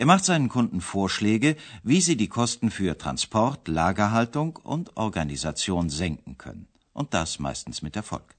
Er 0.00 0.06
macht 0.06 0.24
seinen 0.24 0.48
Kunden 0.48 0.80
Vorschläge, 0.80 1.56
wie 1.82 2.00
sie 2.00 2.16
die 2.16 2.28
Kosten 2.28 2.70
für 2.70 2.96
Transport, 2.96 3.66
Lagerhaltung 3.66 4.54
und 4.62 4.96
Organisation 4.96 5.90
senken 5.90 6.38
können. 6.38 6.68
Und 6.92 7.14
das 7.14 7.40
meistens 7.40 7.82
mit 7.82 7.96
Erfolg. 7.96 8.36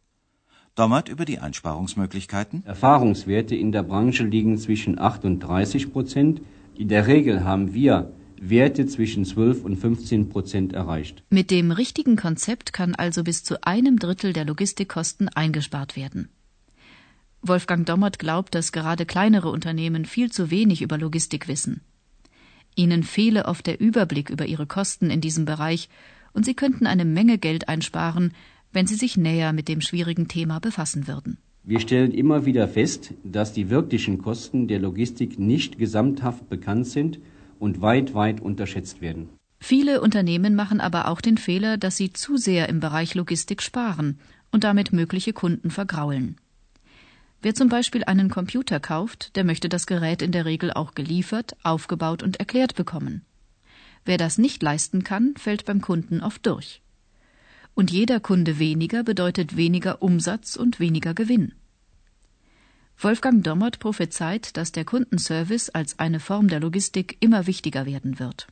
Dommert 0.75 1.09
über 1.09 1.25
die 1.25 1.39
Einsparungsmöglichkeiten. 1.39 2.65
Erfahrungswerte 2.65 3.57
in 3.57 3.73
der 3.73 3.83
Branche 3.83 4.23
liegen 4.23 4.57
zwischen 4.57 4.97
8 4.97 5.25
und 5.25 5.39
30 5.41 5.91
Prozent. 5.91 6.41
In 6.75 6.87
der 6.87 7.07
Regel 7.07 7.43
haben 7.43 7.73
wir 7.73 8.13
Werte 8.39 8.87
zwischen 8.87 9.25
12 9.25 9.65
und 9.65 9.75
15 9.75 10.29
Prozent 10.29 10.71
erreicht. 10.71 11.23
Mit 11.29 11.51
dem 11.51 11.71
richtigen 11.71 12.15
Konzept 12.15 12.71
kann 12.71 12.95
also 12.95 13.25
bis 13.25 13.43
zu 13.43 13.61
einem 13.65 13.99
Drittel 13.99 14.31
der 14.31 14.45
Logistikkosten 14.45 15.27
eingespart 15.27 15.97
werden. 15.97 16.29
Wolfgang 17.41 17.85
Dommert 17.85 18.19
glaubt, 18.19 18.53
dass 18.53 18.71
gerade 18.71 19.05
kleinere 19.05 19.49
Unternehmen 19.49 20.05
viel 20.05 20.31
zu 20.31 20.51
wenig 20.51 20.81
über 20.81 20.97
Logistik 20.97 21.47
wissen. 21.47 21.81
Ihnen 22.75 23.03
fehle 23.03 23.45
oft 23.45 23.65
der 23.65 23.79
Überblick 23.79 24.29
über 24.29 24.45
ihre 24.45 24.65
Kosten 24.65 25.09
in 25.09 25.21
diesem 25.21 25.45
Bereich 25.45 25.89
und 26.33 26.45
sie 26.45 26.53
könnten 26.53 26.85
eine 26.85 27.05
Menge 27.05 27.37
Geld 27.37 27.69
einsparen, 27.69 28.33
wenn 28.71 28.87
sie 28.87 28.95
sich 28.95 29.17
näher 29.17 29.53
mit 29.53 29.67
dem 29.67 29.81
schwierigen 29.81 30.27
Thema 30.27 30.59
befassen 30.59 31.07
würden. 31.07 31.37
Wir 31.63 31.79
stellen 31.79 32.11
immer 32.11 32.45
wieder 32.45 32.67
fest, 32.67 33.13
dass 33.23 33.53
die 33.53 33.69
wirklichen 33.69 34.17
Kosten 34.17 34.67
der 34.67 34.79
Logistik 34.79 35.39
nicht 35.39 35.77
gesamthaft 35.77 36.49
bekannt 36.49 36.87
sind 36.87 37.19
und 37.59 37.81
weit, 37.81 38.13
weit 38.13 38.41
unterschätzt 38.41 39.01
werden. 39.01 39.29
Viele 39.59 40.01
Unternehmen 40.01 40.55
machen 40.55 40.79
aber 40.79 41.09
auch 41.09 41.19
den 41.19 41.37
Fehler, 41.37 41.77
dass 41.77 41.97
sie 41.97 42.13
zu 42.13 42.37
sehr 42.37 42.69
im 42.69 42.79
Bereich 42.79 43.13
Logistik 43.13 43.61
sparen 43.61 44.19
und 44.51 44.63
damit 44.63 44.93
mögliche 44.93 45.33
Kunden 45.33 45.69
vergraulen. 45.69 46.37
Wer 47.41 47.55
zum 47.55 47.69
Beispiel 47.69 48.03
einen 48.03 48.29
Computer 48.29 48.79
kauft, 48.79 49.35
der 49.37 49.45
möchte 49.45 49.69
das 49.69 49.87
Gerät 49.87 50.21
in 50.21 50.31
der 50.31 50.45
Regel 50.45 50.73
auch 50.73 50.93
geliefert, 50.93 51.55
aufgebaut 51.63 52.21
und 52.21 52.37
erklärt 52.37 52.75
bekommen. 52.75 53.23
Wer 54.03 54.17
das 54.17 54.37
nicht 54.37 54.61
leisten 54.61 55.03
kann, 55.03 55.35
fällt 55.37 55.65
beim 55.65 55.79
Kunden 55.81 56.21
oft 56.21 56.45
durch. 56.45 56.81
Und 57.75 57.91
jeder 57.91 58.19
Kunde 58.19 58.59
weniger 58.59 59.03
bedeutet 59.03 59.55
weniger 59.55 60.01
Umsatz 60.01 60.57
und 60.57 60.81
weniger 60.81 61.13
Gewinn. 61.13 61.53
Wolfgang 62.97 63.41
Dommert 63.41 63.79
prophezeit, 63.79 64.57
dass 64.57 64.73
der 64.73 64.83
Kundenservice 64.83 65.69
als 65.69 65.99
eine 65.99 66.19
Form 66.19 66.49
der 66.49 66.59
Logistik 66.59 67.15
immer 67.21 67.47
wichtiger 67.47 67.85
werden 67.85 68.19
wird. 68.19 68.47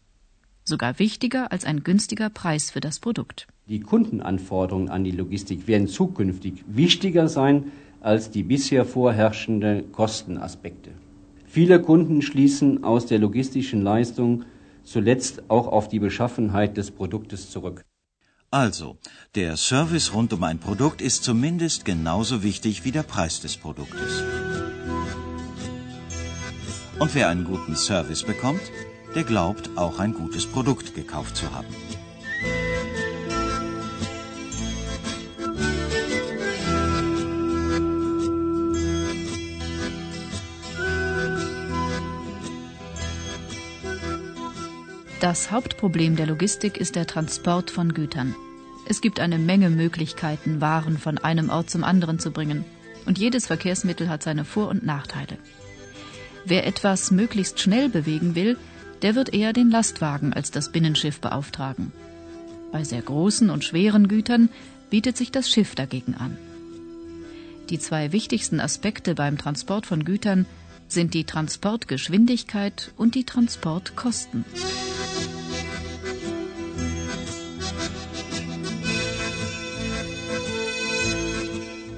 Sogar 0.63 0.99
wichtiger 0.99 1.51
als 1.51 1.65
ein 1.65 1.83
günstiger 1.83 2.29
Preis 2.29 2.71
für 2.71 2.79
das 2.79 2.99
Produkt. 2.99 3.47
Die 3.67 3.81
Kundenanforderungen 3.81 4.87
an 4.89 5.03
die 5.03 5.11
Logistik 5.11 5.67
werden 5.67 5.89
zukünftig 5.89 6.63
wichtiger 6.67 7.27
sein 7.27 7.71
als 8.01 8.29
die 8.31 8.43
bisher 8.43 8.85
vorherrschenden 8.85 9.91
Kostenaspekte. 9.91 10.91
Viele 11.45 11.81
Kunden 11.81 12.21
schließen 12.21 12.83
aus 12.83 13.05
der 13.05 13.19
logistischen 13.19 13.81
Leistung 13.81 14.43
zuletzt 14.83 15.49
auch 15.49 15.67
auf 15.67 15.87
die 15.87 15.99
Beschaffenheit 15.99 16.77
des 16.77 16.91
Produktes 16.91 17.49
zurück. 17.49 17.83
Also, 18.49 18.97
der 19.35 19.57
Service 19.57 20.13
rund 20.13 20.31
um 20.31 20.43
ein 20.43 20.59
Produkt 20.59 21.01
ist 21.01 21.23
zumindest 21.23 21.83
genauso 21.83 22.43
wichtig 22.43 22.85
wie 22.85 22.91
der 22.91 23.03
Preis 23.03 23.41
des 23.41 23.57
Produktes. 23.57 24.23
Und 26.99 27.13
wer 27.13 27.27
einen 27.27 27.43
guten 27.43 27.75
Service 27.75 28.23
bekommt, 28.23 28.61
der 29.15 29.23
glaubt 29.23 29.69
auch 29.75 29.99
ein 29.99 30.13
gutes 30.13 30.45
Produkt 30.45 30.95
gekauft 30.95 31.35
zu 31.35 31.53
haben. 31.53 31.67
Das 45.27 45.51
Hauptproblem 45.51 46.15
der 46.15 46.25
Logistik 46.25 46.77
ist 46.77 46.95
der 46.95 47.05
Transport 47.05 47.69
von 47.69 47.93
Gütern. 47.93 48.33
Es 48.87 49.01
gibt 49.01 49.19
eine 49.19 49.37
Menge 49.37 49.69
Möglichkeiten, 49.69 50.61
Waren 50.61 50.97
von 50.97 51.17
einem 51.17 51.49
Ort 51.49 51.69
zum 51.69 51.83
anderen 51.83 52.17
zu 52.17 52.31
bringen. 52.31 52.63
Und 53.05 53.17
jedes 53.17 53.45
Verkehrsmittel 53.45 54.07
hat 54.07 54.23
seine 54.23 54.45
Vor- 54.45 54.69
und 54.69 54.85
Nachteile. 54.85 55.37
Wer 56.45 56.65
etwas 56.65 57.11
möglichst 57.11 57.59
schnell 57.59 57.89
bewegen 57.89 58.35
will, 58.35 58.55
der 59.01 59.15
wird 59.15 59.33
eher 59.33 59.51
den 59.51 59.69
Lastwagen 59.69 60.31
als 60.31 60.51
das 60.51 60.71
Binnenschiff 60.71 61.19
beauftragen. 61.19 61.91
Bei 62.71 62.85
sehr 62.85 63.01
großen 63.01 63.49
und 63.49 63.65
schweren 63.65 64.07
Gütern 64.07 64.47
bietet 64.89 65.17
sich 65.17 65.29
das 65.29 65.49
Schiff 65.49 65.75
dagegen 65.75 66.15
an. 66.15 66.37
Die 67.69 67.79
zwei 67.79 68.13
wichtigsten 68.13 68.61
Aspekte 68.61 69.13
beim 69.13 69.37
Transport 69.37 69.87
von 69.87 70.05
Gütern 70.05 70.45
sind 70.87 71.13
die 71.13 71.25
Transportgeschwindigkeit 71.25 72.93
und 72.95 73.13
die 73.13 73.25
Transportkosten. 73.25 74.45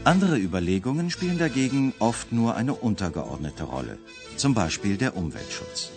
Andere 0.10 0.40
Überlegungen 0.40 1.12
spielen 1.12 1.38
dagegen 1.38 1.94
oft 2.00 2.32
nur 2.32 2.56
eine 2.56 2.74
untergeordnete 2.74 3.62
Rolle, 3.62 4.00
zum 4.38 4.56
Beispiel 4.56 4.98
der 4.98 5.16
Umweltschutz. 5.16 5.92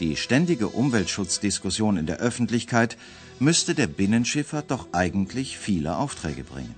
Die 0.00 0.16
ständige 0.16 0.66
Umweltschutzdiskussion 0.66 1.96
in 1.96 2.06
der 2.06 2.18
Öffentlichkeit 2.18 2.96
müsste 3.38 3.76
der 3.76 3.86
Binnenschiffer 3.86 4.64
doch 4.66 4.88
eigentlich 4.90 5.58
viele 5.58 5.96
Aufträge 5.96 6.42
bringen. 6.42 6.74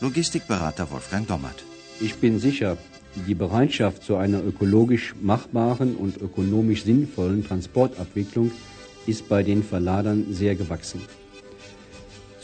Logistikberater 0.00 0.90
Wolfgang 0.90 1.26
Dommert. 1.26 1.64
Ich 1.98 2.16
bin 2.16 2.38
sicher, 2.38 2.76
die 3.26 3.34
Bereitschaft 3.34 4.02
zu 4.02 4.16
einer 4.16 4.44
ökologisch 4.44 5.14
machbaren 5.22 5.96
und 5.96 6.18
ökonomisch 6.18 6.84
sinnvollen 6.84 7.42
Transportabwicklung 7.42 8.52
ist 9.06 9.30
bei 9.30 9.42
den 9.42 9.62
Verladern 9.62 10.26
sehr 10.30 10.56
gewachsen. 10.56 11.00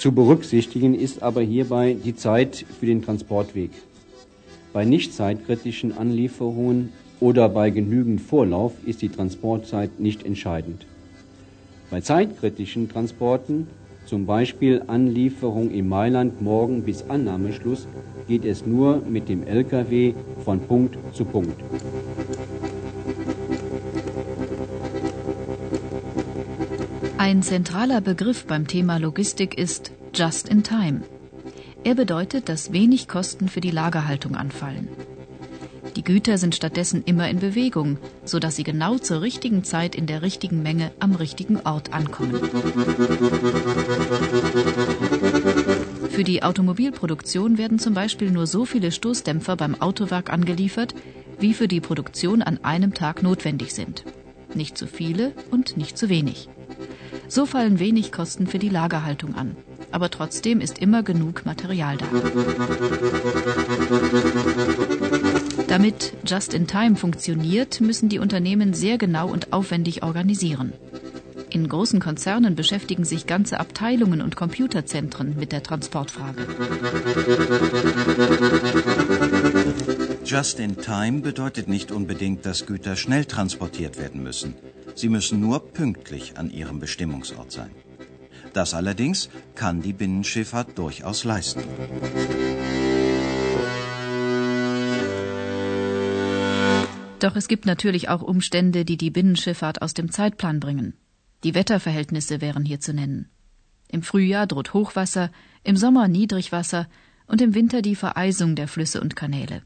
Zu 0.04 0.12
berücksichtigen 0.12 0.92
ist 0.94 1.22
aber 1.22 1.40
hierbei 1.40 1.96
die 2.04 2.14
Zeit 2.14 2.66
für 2.78 2.84
den 2.84 3.00
Transportweg. 3.00 3.70
Bei 4.74 4.84
nicht 4.84 5.14
zeitkritischen 5.14 5.96
Anlieferungen 5.96 6.90
oder 7.20 7.48
bei 7.48 7.70
genügend 7.70 8.20
Vorlauf 8.20 8.74
ist 8.84 9.00
die 9.00 9.08
Transportzeit 9.08 10.00
nicht 10.00 10.26
entscheidend. 10.26 10.84
Bei 11.90 12.02
zeitkritischen 12.02 12.90
Transporten, 12.90 13.66
zum 14.04 14.26
Beispiel 14.26 14.82
Anlieferung 14.88 15.70
in 15.70 15.88
Mailand 15.88 16.42
morgen 16.42 16.82
bis 16.82 17.08
Annahmeschluss, 17.08 17.88
geht 18.28 18.44
es 18.44 18.66
nur 18.66 19.00
mit 19.08 19.30
dem 19.30 19.42
Lkw 19.42 20.12
von 20.44 20.60
Punkt 20.60 20.98
zu 21.14 21.24
Punkt. 21.24 21.58
Ein 27.24 27.42
zentraler 27.42 28.02
Begriff 28.02 28.44
beim 28.44 28.66
Thema 28.66 28.98
Logistik 28.98 29.56
ist 29.56 29.92
Just 30.14 30.46
in 30.46 30.62
Time. 30.62 31.00
Er 31.82 31.94
bedeutet, 31.94 32.50
dass 32.50 32.74
wenig 32.74 33.08
Kosten 33.08 33.48
für 33.48 33.62
die 33.62 33.70
Lagerhaltung 33.70 34.36
anfallen. 34.36 34.88
Die 35.96 36.04
Güter 36.04 36.36
sind 36.36 36.54
stattdessen 36.54 37.02
immer 37.06 37.26
in 37.30 37.38
Bewegung, 37.38 37.96
sodass 38.26 38.56
sie 38.56 38.62
genau 38.62 38.98
zur 38.98 39.22
richtigen 39.22 39.64
Zeit 39.64 39.94
in 39.94 40.06
der 40.06 40.20
richtigen 40.20 40.62
Menge 40.62 40.90
am 41.00 41.14
richtigen 41.14 41.60
Ort 41.60 41.94
ankommen. 41.94 42.38
Für 46.10 46.24
die 46.24 46.42
Automobilproduktion 46.42 47.56
werden 47.56 47.78
zum 47.78 47.94
Beispiel 47.94 48.32
nur 48.32 48.46
so 48.46 48.66
viele 48.66 48.92
Stoßdämpfer 48.92 49.56
beim 49.56 49.80
Autowerk 49.80 50.30
angeliefert, 50.30 50.94
wie 51.38 51.54
für 51.54 51.68
die 51.68 51.80
Produktion 51.80 52.42
an 52.42 52.62
einem 52.62 52.92
Tag 52.92 53.22
notwendig 53.22 53.72
sind. 53.72 54.04
Nicht 54.52 54.76
zu 54.76 54.86
viele 54.86 55.32
und 55.50 55.78
nicht 55.78 55.96
zu 55.96 56.10
wenig. 56.10 56.50
So 57.28 57.46
fallen 57.46 57.78
wenig 57.78 58.12
Kosten 58.12 58.46
für 58.46 58.58
die 58.58 58.68
Lagerhaltung 58.68 59.34
an. 59.34 59.56
Aber 59.90 60.10
trotzdem 60.10 60.60
ist 60.60 60.78
immer 60.78 61.02
genug 61.02 61.46
Material 61.46 61.96
da. 61.96 62.06
Damit 65.68 66.12
Just 66.26 66.54
in 66.54 66.66
Time 66.66 66.96
funktioniert, 66.96 67.80
müssen 67.80 68.08
die 68.08 68.18
Unternehmen 68.18 68.74
sehr 68.74 68.98
genau 68.98 69.28
und 69.28 69.52
aufwendig 69.52 70.02
organisieren. 70.02 70.72
In 71.50 71.68
großen 71.68 72.00
Konzernen 72.00 72.56
beschäftigen 72.56 73.04
sich 73.04 73.26
ganze 73.26 73.60
Abteilungen 73.60 74.20
und 74.20 74.34
Computerzentren 74.34 75.36
mit 75.38 75.52
der 75.52 75.62
Transportfrage. 75.62 76.46
Just 80.24 80.58
in 80.58 80.76
Time 80.76 81.20
bedeutet 81.20 81.68
nicht 81.68 81.92
unbedingt, 81.92 82.44
dass 82.44 82.66
Güter 82.66 82.96
schnell 82.96 83.24
transportiert 83.24 83.98
werden 83.98 84.22
müssen. 84.22 84.54
Sie 84.94 85.08
müssen 85.08 85.40
nur 85.40 85.72
pünktlich 85.72 86.38
an 86.38 86.50
ihrem 86.50 86.78
Bestimmungsort 86.78 87.50
sein. 87.52 87.70
Das 88.52 88.74
allerdings 88.74 89.28
kann 89.54 89.82
die 89.82 89.92
Binnenschifffahrt 89.92 90.78
durchaus 90.78 91.24
leisten. 91.24 91.64
Doch 97.18 97.36
es 97.36 97.48
gibt 97.48 97.66
natürlich 97.66 98.08
auch 98.08 98.22
Umstände, 98.22 98.84
die 98.84 98.96
die 98.96 99.10
Binnenschifffahrt 99.10 99.82
aus 99.82 99.94
dem 99.94 100.10
Zeitplan 100.12 100.60
bringen. 100.60 100.94
Die 101.42 101.54
Wetterverhältnisse 101.54 102.40
wären 102.40 102.64
hier 102.64 102.80
zu 102.80 102.92
nennen. 102.92 103.30
Im 103.88 104.02
Frühjahr 104.02 104.46
droht 104.46 104.74
Hochwasser, 104.74 105.30
im 105.62 105.76
Sommer 105.76 106.08
Niedrigwasser 106.08 106.88
und 107.26 107.40
im 107.40 107.54
Winter 107.54 107.82
die 107.82 107.96
Vereisung 107.96 108.54
der 108.56 108.68
Flüsse 108.68 109.00
und 109.00 109.16
Kanäle. 109.16 109.62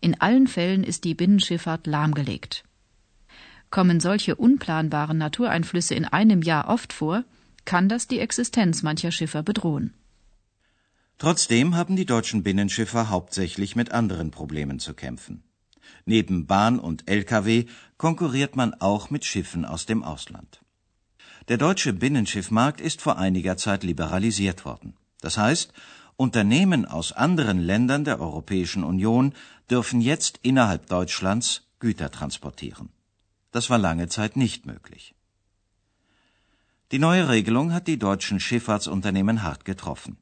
In 0.00 0.20
allen 0.20 0.46
Fällen 0.46 0.84
ist 0.84 1.04
die 1.04 1.14
Binnenschifffahrt 1.14 1.86
lahmgelegt. 1.86 2.64
Kommen 3.70 4.00
solche 4.00 4.36
unplanbaren 4.36 5.18
Natureinflüsse 5.18 5.94
in 5.94 6.04
einem 6.04 6.42
Jahr 6.42 6.68
oft 6.68 6.92
vor, 6.92 7.24
kann 7.64 7.88
das 7.88 8.06
die 8.06 8.20
Existenz 8.20 8.82
mancher 8.82 9.10
Schiffer 9.10 9.42
bedrohen. 9.42 9.92
Trotzdem 11.18 11.74
haben 11.74 11.96
die 11.96 12.06
deutschen 12.06 12.42
Binnenschiffer 12.42 13.08
hauptsächlich 13.08 13.74
mit 13.74 13.90
anderen 13.90 14.30
Problemen 14.30 14.78
zu 14.78 14.94
kämpfen. 14.94 15.42
Neben 16.04 16.46
Bahn 16.46 16.78
und 16.78 17.08
Lkw 17.08 17.64
konkurriert 17.96 18.54
man 18.54 18.74
auch 18.74 19.10
mit 19.10 19.24
Schiffen 19.24 19.64
aus 19.64 19.86
dem 19.86 20.04
Ausland. 20.04 20.60
Der 21.48 21.58
deutsche 21.58 21.92
Binnenschiffmarkt 21.92 22.80
ist 22.80 23.00
vor 23.00 23.18
einiger 23.18 23.56
Zeit 23.56 23.82
liberalisiert 23.82 24.64
worden. 24.64 24.94
Das 25.20 25.38
heißt, 25.38 25.72
Unternehmen 26.16 26.84
aus 26.86 27.12
anderen 27.12 27.58
Ländern 27.58 28.04
der 28.04 28.20
Europäischen 28.20 28.84
Union 28.84 29.32
dürfen 29.70 30.00
jetzt 30.00 30.40
innerhalb 30.42 30.86
Deutschlands 30.86 31.62
Güter 31.78 32.10
transportieren. 32.10 32.88
Das 33.56 33.70
war 33.70 33.78
lange 33.78 34.06
Zeit 34.08 34.36
nicht 34.36 34.66
möglich. 34.66 35.14
Die 36.92 36.98
neue 36.98 37.30
Regelung 37.30 37.72
hat 37.72 37.86
die 37.86 37.98
deutschen 37.98 38.38
Schifffahrtsunternehmen 38.38 39.42
hart 39.42 39.64
getroffen. 39.64 40.18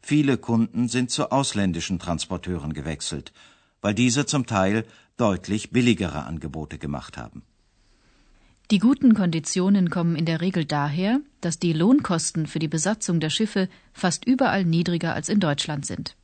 Viele 0.00 0.36
Kunden 0.38 0.86
sind 0.86 1.10
zu 1.10 1.32
ausländischen 1.32 1.98
Transporteuren 1.98 2.74
gewechselt, 2.74 3.32
weil 3.80 3.92
diese 4.02 4.24
zum 4.24 4.46
Teil 4.46 4.84
deutlich 5.16 5.72
billigere 5.72 6.22
Angebote 6.26 6.78
gemacht 6.78 7.18
haben. 7.18 7.42
Die 8.70 8.78
guten 8.78 9.14
Konditionen 9.14 9.90
kommen 9.90 10.14
in 10.14 10.24
der 10.24 10.40
Regel 10.40 10.64
daher, 10.64 11.18
dass 11.40 11.58
die 11.58 11.72
Lohnkosten 11.72 12.46
für 12.46 12.60
die 12.60 12.74
Besatzung 12.76 13.18
der 13.18 13.30
Schiffe 13.30 13.68
fast 13.92 14.24
überall 14.24 14.64
niedriger 14.64 15.12
als 15.12 15.28
in 15.28 15.40
Deutschland 15.40 15.86
sind. 15.86 16.14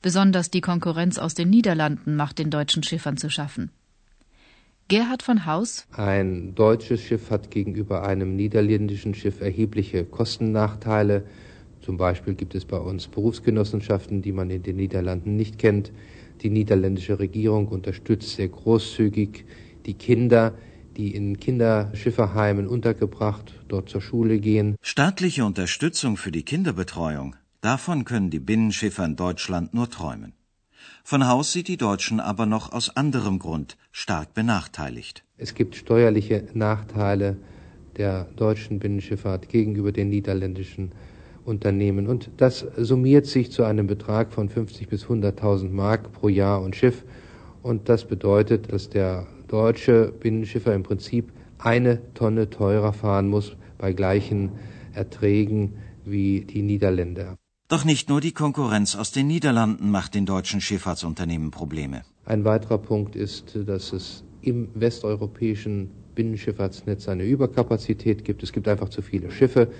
Besonders 0.00 0.50
die 0.50 0.62
Konkurrenz 0.62 1.18
aus 1.18 1.34
den 1.34 1.50
Niederlanden 1.50 2.16
macht 2.16 2.38
den 2.38 2.50
deutschen 2.50 2.82
Schiffern 2.82 3.18
zu 3.18 3.28
schaffen. 3.28 3.70
Gerhard 4.88 5.24
von 5.24 5.46
Haus 5.46 5.84
Ein 5.90 6.54
deutsches 6.54 7.02
Schiff 7.02 7.32
hat 7.32 7.50
gegenüber 7.50 8.06
einem 8.06 8.36
niederländischen 8.36 9.14
Schiff 9.14 9.40
erhebliche 9.40 10.04
Kostennachteile. 10.04 11.24
Zum 11.80 11.96
Beispiel 11.96 12.34
gibt 12.34 12.54
es 12.54 12.64
bei 12.64 12.76
uns 12.76 13.08
Berufsgenossenschaften, 13.08 14.22
die 14.22 14.30
man 14.30 14.48
in 14.48 14.62
den 14.62 14.76
Niederlanden 14.76 15.34
nicht 15.34 15.58
kennt. 15.58 15.90
Die 16.42 16.50
niederländische 16.50 17.18
Regierung 17.18 17.66
unterstützt 17.66 18.36
sehr 18.36 18.46
großzügig 18.46 19.44
die 19.86 19.94
Kinder, 19.94 20.54
die 20.96 21.16
in 21.16 21.40
Kinderschifferheimen 21.40 22.68
untergebracht, 22.68 23.54
dort 23.66 23.88
zur 23.88 24.00
Schule 24.00 24.38
gehen. 24.38 24.76
Staatliche 24.82 25.44
Unterstützung 25.44 26.16
für 26.16 26.30
die 26.30 26.44
Kinderbetreuung, 26.44 27.34
davon 27.60 28.04
können 28.04 28.30
die 28.30 28.38
Binnenschiffer 28.38 29.04
in 29.04 29.16
Deutschland 29.16 29.74
nur 29.74 29.90
träumen. 29.90 30.35
Von 31.04 31.28
Haus 31.28 31.52
sieht 31.52 31.68
die 31.68 31.76
Deutschen 31.76 32.20
aber 32.20 32.46
noch 32.46 32.72
aus 32.72 32.96
anderem 32.96 33.38
Grund 33.38 33.76
stark 33.92 34.34
benachteiligt. 34.34 35.24
Es 35.38 35.54
gibt 35.54 35.76
steuerliche 35.76 36.44
Nachteile 36.54 37.36
der 37.96 38.24
deutschen 38.36 38.78
Binnenschifffahrt 38.78 39.48
gegenüber 39.48 39.92
den 39.92 40.08
niederländischen 40.08 40.92
Unternehmen. 41.44 42.06
Und 42.08 42.30
das 42.36 42.66
summiert 42.76 43.26
sich 43.26 43.52
zu 43.52 43.64
einem 43.64 43.86
Betrag 43.86 44.32
von 44.32 44.48
50 44.48 44.88
bis 44.88 45.06
100.000 45.06 45.70
Mark 45.70 46.12
pro 46.12 46.28
Jahr 46.28 46.62
und 46.62 46.76
Schiff. 46.76 47.04
Und 47.62 47.88
das 47.88 48.04
bedeutet, 48.04 48.72
dass 48.72 48.90
der 48.90 49.26
deutsche 49.48 50.12
Binnenschiffer 50.20 50.74
im 50.74 50.82
Prinzip 50.82 51.32
eine 51.58 52.00
Tonne 52.14 52.50
teurer 52.50 52.92
fahren 52.92 53.28
muss 53.28 53.56
bei 53.78 53.92
gleichen 53.92 54.52
Erträgen 54.92 55.78
wie 56.04 56.42
die 56.42 56.62
Niederländer. 56.62 57.36
Doch 57.68 57.84
nicht 57.84 58.08
nur 58.08 58.20
die 58.20 58.32
Konkurrenz 58.32 58.94
aus 58.94 59.10
den 59.10 59.26
Niederlanden 59.26 59.90
macht 59.90 60.14
den 60.14 60.24
deutschen 60.24 60.60
Schifffahrtsunternehmen 60.60 61.50
Probleme. 61.50 62.02
Ein 62.24 62.44
weiterer 62.44 62.78
Punkt 62.78 63.16
ist, 63.16 63.58
dass 63.66 63.92
es 63.92 64.22
im 64.40 64.68
westeuropäischen 64.74 65.90
Binnenschifffahrtsnetz 66.14 67.08
eine 67.08 67.24
Überkapazität 67.24 68.24
gibt. 68.24 68.44
Es 68.44 68.52
gibt 68.52 68.68
einfach 68.68 68.88
zu 68.88 69.02
viele 69.02 69.32
Schiffe. 69.32 69.72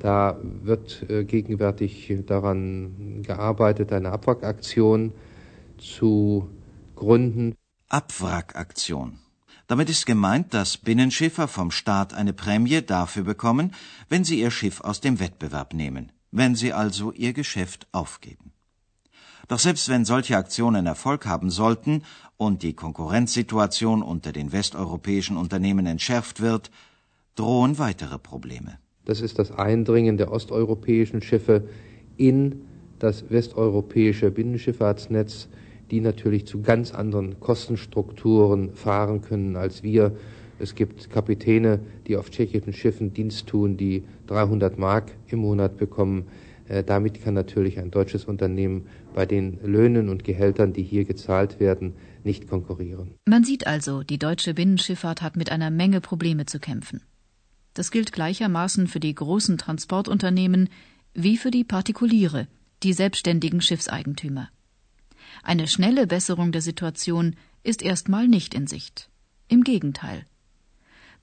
Da 0.00 0.38
wird 0.62 1.06
äh, 1.08 1.24
gegenwärtig 1.24 2.12
daran 2.26 3.22
gearbeitet, 3.22 3.90
eine 3.92 4.12
Abwrackaktion 4.12 5.12
zu 5.78 6.50
gründen. 6.94 7.54
Abwrackaktion. 7.88 9.18
Damit 9.66 9.88
ist 9.88 10.04
gemeint, 10.04 10.52
dass 10.52 10.76
Binnenschiffer 10.76 11.48
vom 11.48 11.70
Staat 11.70 12.12
eine 12.12 12.34
Prämie 12.34 12.82
dafür 12.82 13.24
bekommen, 13.24 13.72
wenn 14.10 14.24
sie 14.24 14.40
ihr 14.40 14.50
Schiff 14.50 14.82
aus 14.82 15.00
dem 15.00 15.20
Wettbewerb 15.20 15.72
nehmen, 15.72 16.12
wenn 16.34 16.56
sie 16.56 16.72
also 16.72 17.12
ihr 17.12 17.32
Geschäft 17.32 17.86
aufgeben. 17.92 18.52
Doch 19.46 19.60
selbst 19.60 19.88
wenn 19.88 20.04
solche 20.04 20.36
Aktionen 20.36 20.86
Erfolg 20.86 21.26
haben 21.26 21.50
sollten 21.50 22.02
und 22.36 22.62
die 22.62 22.72
Konkurrenzsituation 22.72 24.02
unter 24.02 24.32
den 24.32 24.52
westeuropäischen 24.52 25.36
Unternehmen 25.36 25.86
entschärft 25.86 26.40
wird, 26.40 26.70
drohen 27.36 27.78
weitere 27.78 28.18
Probleme. 28.18 28.78
Das 29.04 29.20
ist 29.20 29.38
das 29.38 29.52
Eindringen 29.52 30.16
der 30.16 30.32
osteuropäischen 30.32 31.20
Schiffe 31.22 31.68
in 32.16 32.62
das 32.98 33.30
westeuropäische 33.30 34.30
Binnenschifffahrtsnetz, 34.30 35.48
die 35.90 36.00
natürlich 36.00 36.46
zu 36.46 36.62
ganz 36.62 36.92
anderen 36.92 37.38
Kostenstrukturen 37.38 38.74
fahren 38.74 39.20
können 39.20 39.56
als 39.56 39.82
wir. 39.82 40.16
Es 40.58 40.74
gibt 40.74 41.10
Kapitäne, 41.10 41.80
die 42.06 42.16
auf 42.16 42.30
tschechischen 42.30 42.72
Schiffen 42.72 43.12
Dienst 43.12 43.46
tun, 43.46 43.76
die 43.76 44.04
300 44.26 44.78
Mark 44.78 45.12
im 45.28 45.40
Monat 45.40 45.76
bekommen. 45.76 46.26
Äh, 46.68 46.82
damit 46.84 47.22
kann 47.22 47.34
natürlich 47.34 47.78
ein 47.78 47.90
deutsches 47.90 48.24
Unternehmen 48.24 48.86
bei 49.14 49.26
den 49.26 49.58
Löhnen 49.62 50.08
und 50.08 50.24
Gehältern, 50.24 50.72
die 50.72 50.82
hier 50.82 51.04
gezahlt 51.04 51.60
werden, 51.60 51.94
nicht 52.22 52.48
konkurrieren. 52.48 53.14
Man 53.26 53.44
sieht 53.44 53.66
also, 53.66 54.02
die 54.02 54.18
deutsche 54.18 54.54
Binnenschifffahrt 54.54 55.22
hat 55.22 55.36
mit 55.36 55.50
einer 55.50 55.70
Menge 55.70 56.00
Probleme 56.00 56.46
zu 56.46 56.58
kämpfen. 56.58 57.02
Das 57.74 57.90
gilt 57.90 58.12
gleichermaßen 58.12 58.86
für 58.86 59.00
die 59.00 59.14
großen 59.14 59.58
Transportunternehmen 59.58 60.68
wie 61.12 61.36
für 61.36 61.50
die 61.50 61.64
Partikuliere, 61.64 62.46
die 62.82 62.92
selbstständigen 62.92 63.60
Schiffseigentümer. 63.60 64.48
Eine 65.42 65.66
schnelle 65.66 66.06
Besserung 66.06 66.52
der 66.52 66.62
Situation 66.62 67.34
ist 67.62 67.82
erstmal 67.82 68.28
nicht 68.28 68.54
in 68.54 68.66
Sicht. 68.66 69.10
Im 69.48 69.64
Gegenteil. 69.64 70.24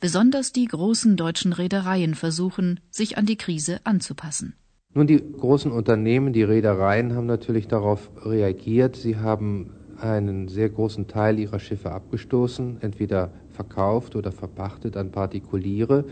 Besonders 0.02 0.52
die 0.52 0.66
großen 0.66 1.16
deutschen 1.16 1.54
Reedereien 1.54 2.16
versuchen, 2.16 2.80
sich 2.90 3.20
an 3.20 3.28
die 3.28 3.36
Krise 3.36 3.82
anzupassen. 3.84 4.56
Nun, 4.96 5.06
die 5.06 5.22
großen 5.22 5.72
Unternehmen, 5.72 6.34
die 6.34 6.42
Reedereien 6.42 7.14
haben 7.14 7.28
natürlich 7.28 7.68
darauf 7.68 8.10
reagiert. 8.26 8.96
Sie 8.96 9.18
haben 9.18 9.70
einen 10.00 10.48
sehr 10.48 10.70
großen 10.70 11.08
Teil 11.08 11.38
ihrer 11.38 11.60
Schiffe 11.60 11.92
abgestoßen, 11.92 12.82
entweder 12.82 13.32
verkauft 13.52 14.16
oder 14.16 14.32
verpachtet 14.32 14.98
an 14.98 15.12
Partikuliere. 15.12 16.06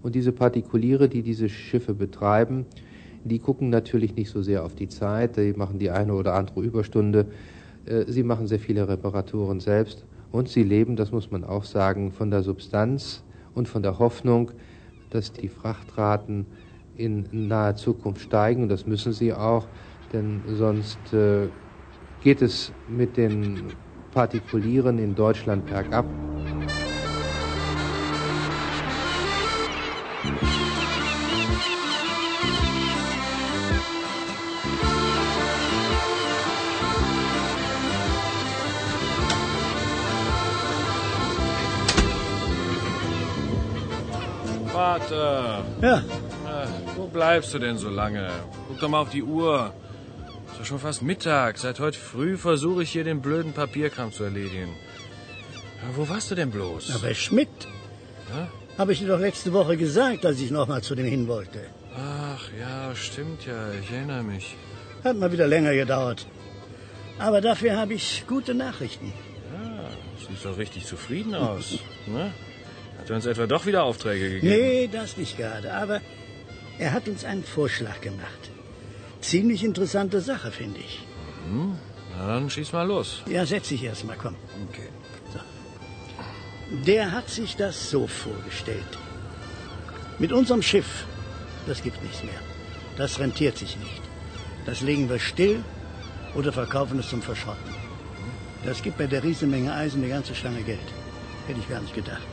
Und 0.00 0.14
diese 0.14 0.30
Partikuliere, 0.30 1.08
die 1.08 1.22
diese 1.22 1.48
Schiffe 1.48 1.92
betreiben, 1.92 2.66
die 3.24 3.40
gucken 3.40 3.68
natürlich 3.68 4.14
nicht 4.14 4.30
so 4.30 4.42
sehr 4.42 4.64
auf 4.64 4.76
die 4.76 4.88
Zeit, 4.88 5.38
die 5.38 5.54
machen 5.54 5.80
die 5.80 5.90
eine 5.90 6.14
oder 6.14 6.34
andere 6.34 6.62
Überstunde, 6.62 7.26
äh, 7.84 8.04
sie 8.06 8.22
machen 8.22 8.46
sehr 8.46 8.60
viele 8.60 8.86
Reparaturen 8.86 9.58
selbst 9.58 10.04
und 10.34 10.48
sie 10.48 10.64
leben, 10.64 10.96
das 10.96 11.12
muss 11.12 11.30
man 11.30 11.44
auch 11.44 11.62
sagen, 11.62 12.10
von 12.10 12.28
der 12.28 12.42
Substanz 12.42 13.22
und 13.54 13.68
von 13.68 13.84
der 13.84 14.00
Hoffnung, 14.00 14.50
dass 15.10 15.30
die 15.30 15.46
Frachtraten 15.46 16.44
in 16.96 17.28
naher 17.30 17.76
Zukunft 17.76 18.22
steigen. 18.22 18.64
Und 18.64 18.68
das 18.68 18.84
müssen 18.84 19.12
sie 19.12 19.32
auch, 19.32 19.68
denn 20.12 20.42
sonst 20.44 20.98
äh, 21.12 21.46
geht 22.20 22.42
es 22.42 22.72
mit 22.88 23.16
den 23.16 23.74
Partikulieren 24.10 24.98
in 24.98 25.14
Deutschland 25.14 25.66
bergab. 25.66 26.04
Vater, 44.98 45.64
Ja, 45.82 45.96
äh, 45.98 46.66
wo 46.94 47.08
bleibst 47.08 47.52
du 47.52 47.58
denn 47.58 47.76
so 47.78 47.88
lange? 47.90 48.30
Guck 48.68 48.78
doch 48.78 48.88
mal 48.88 49.00
auf 49.00 49.10
die 49.10 49.24
Uhr. 49.24 49.74
Ist 50.52 50.60
doch 50.60 50.64
schon 50.66 50.78
fast 50.78 51.02
Mittag. 51.02 51.58
Seit 51.58 51.80
heute 51.80 51.98
früh 51.98 52.36
versuche 52.36 52.84
ich 52.84 52.90
hier 52.92 53.02
den 53.02 53.20
blöden 53.20 53.52
Papierkram 53.52 54.12
zu 54.12 54.22
erledigen. 54.22 54.68
Ja, 55.82 55.88
wo 55.96 56.08
warst 56.08 56.30
du 56.30 56.36
denn 56.36 56.52
bloß? 56.52 56.94
aber 56.94 57.12
Schmidt, 57.12 57.48
Ja? 58.32 58.46
habe 58.78 58.92
ich 58.92 59.00
dir 59.00 59.08
doch 59.08 59.18
letzte 59.18 59.52
Woche 59.52 59.76
gesagt, 59.76 60.24
als 60.24 60.38
ich 60.40 60.52
noch 60.52 60.68
mal 60.68 60.80
zu 60.80 60.94
dem 60.94 61.06
hin 61.06 61.26
wollte. 61.26 61.58
Ach 61.96 62.44
ja, 62.60 62.94
stimmt 62.94 63.46
ja. 63.46 63.72
Ich 63.82 63.90
erinnere 63.90 64.22
mich. 64.22 64.54
Hat 65.02 65.16
mal 65.16 65.32
wieder 65.32 65.48
länger 65.48 65.74
gedauert. 65.74 66.24
Aber 67.18 67.40
dafür 67.40 67.76
habe 67.76 67.94
ich 67.94 68.24
gute 68.28 68.54
Nachrichten. 68.54 69.12
Ja, 69.52 69.88
siehst 70.28 70.44
doch 70.44 70.56
richtig 70.56 70.86
zufrieden 70.86 71.34
aus. 71.34 71.80
Ne? 72.06 72.32
Hat 73.04 73.10
er 73.10 73.16
uns 73.16 73.26
etwa 73.26 73.46
doch 73.46 73.66
wieder 73.66 73.84
Aufträge 73.84 74.30
gegeben? 74.30 74.48
Nee, 74.48 74.88
das 74.90 75.18
nicht 75.18 75.36
gerade. 75.36 75.74
Aber 75.74 76.00
er 76.78 76.92
hat 76.94 77.06
uns 77.06 77.22
einen 77.22 77.44
Vorschlag 77.44 78.00
gemacht. 78.00 78.50
Ziemlich 79.20 79.62
interessante 79.62 80.22
Sache, 80.22 80.50
finde 80.50 80.80
ich. 80.80 81.04
Na, 82.16 82.26
dann 82.26 82.48
schieß 82.48 82.72
mal 82.72 82.86
los. 82.86 83.22
Ja, 83.28 83.44
setz 83.44 83.68
dich 83.68 83.84
erst 83.84 84.06
mal, 84.06 84.16
komm. 84.16 84.36
Okay. 84.70 84.88
Der 86.86 87.12
hat 87.12 87.28
sich 87.28 87.56
das 87.56 87.90
so 87.90 88.06
vorgestellt. 88.06 88.98
Mit 90.18 90.32
unserem 90.32 90.62
Schiff, 90.62 91.04
das 91.66 91.82
gibt 91.82 92.02
nichts 92.02 92.22
mehr. 92.22 92.40
Das 92.96 93.18
rentiert 93.18 93.58
sich 93.58 93.76
nicht. 93.76 94.00
Das 94.64 94.80
legen 94.80 95.10
wir 95.10 95.18
still 95.18 95.62
oder 96.34 96.54
verkaufen 96.54 96.98
es 97.00 97.10
zum 97.10 97.20
Verschrotten. 97.20 97.74
Das 98.64 98.82
gibt 98.82 98.96
bei 98.96 99.06
der 99.06 99.22
Riesenmenge 99.22 99.74
Eisen 99.74 100.02
eine 100.02 100.10
ganze 100.10 100.34
Stange 100.34 100.62
Geld. 100.62 100.88
Hätte 101.46 101.60
ich 101.60 101.68
gar 101.68 101.82
nicht 101.82 101.94
gedacht. 101.94 102.26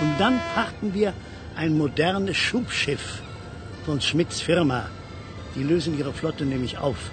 Und 0.00 0.18
dann 0.18 0.40
pachten 0.54 0.94
wir 0.94 1.12
ein 1.56 1.76
modernes 1.76 2.36
Schubschiff 2.36 3.22
von 3.84 4.00
Schmidts 4.00 4.40
Firma. 4.40 4.88
Die 5.54 5.62
lösen 5.62 5.98
ihre 5.98 6.12
Flotte 6.12 6.44
nämlich 6.44 6.78
auf. 6.78 7.10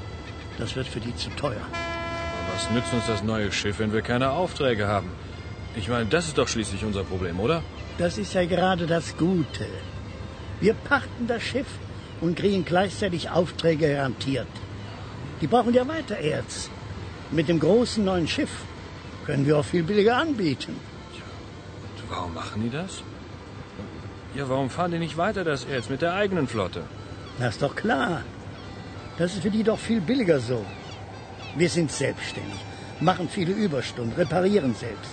Das 0.57 0.75
wird 0.75 0.87
für 0.87 0.99
die 0.99 1.15
zu 1.15 1.29
teuer. 1.31 1.65
Aber 1.71 2.53
was 2.55 2.69
nützt 2.71 2.93
uns 2.93 3.07
das 3.07 3.23
neue 3.23 3.51
Schiff, 3.51 3.79
wenn 3.79 3.93
wir 3.93 4.01
keine 4.01 4.31
Aufträge 4.31 4.87
haben? 4.87 5.09
Ich 5.75 5.89
meine, 5.89 6.05
das 6.05 6.27
ist 6.27 6.37
doch 6.37 6.47
schließlich 6.47 6.83
unser 6.83 7.03
Problem, 7.03 7.39
oder? 7.39 7.61
Das 7.97 8.17
ist 8.17 8.33
ja 8.33 8.45
gerade 8.45 8.87
das 8.87 9.15
Gute. 9.17 9.67
Wir 10.59 10.73
pachten 10.73 11.27
das 11.27 11.43
Schiff 11.43 11.67
und 12.21 12.35
kriegen 12.35 12.65
gleichzeitig 12.65 13.29
Aufträge 13.29 13.93
garantiert. 13.93 14.47
Die 15.41 15.47
brauchen 15.47 15.73
ja 15.73 15.87
weiter 15.87 16.17
Erz. 16.17 16.69
Mit 17.31 17.47
dem 17.47 17.59
großen 17.59 18.03
neuen 18.03 18.27
Schiff 18.27 18.49
können 19.25 19.45
wir 19.45 19.57
auch 19.57 19.65
viel 19.65 19.83
billiger 19.83 20.17
anbieten. 20.17 20.75
Warum 22.09 22.33
machen 22.33 22.63
die 22.63 22.69
das? 22.69 23.03
Ja, 24.35 24.47
warum 24.49 24.69
fahren 24.69 24.91
die 24.91 24.99
nicht 24.99 25.17
weiter 25.17 25.43
das 25.43 25.65
Erz 25.65 25.89
mit 25.89 26.01
der 26.01 26.13
eigenen 26.13 26.47
Flotte? 26.47 26.83
Das 27.39 27.55
ist 27.55 27.61
doch 27.61 27.75
klar. 27.75 28.21
Das 29.17 29.33
ist 29.33 29.41
für 29.41 29.49
die 29.49 29.63
doch 29.63 29.79
viel 29.79 30.01
billiger 30.01 30.39
so. 30.39 30.65
Wir 31.55 31.69
sind 31.69 31.91
selbstständig, 31.91 32.59
machen 32.99 33.27
viele 33.29 33.53
Überstunden, 33.53 34.13
reparieren 34.13 34.75
selbst. 34.75 35.11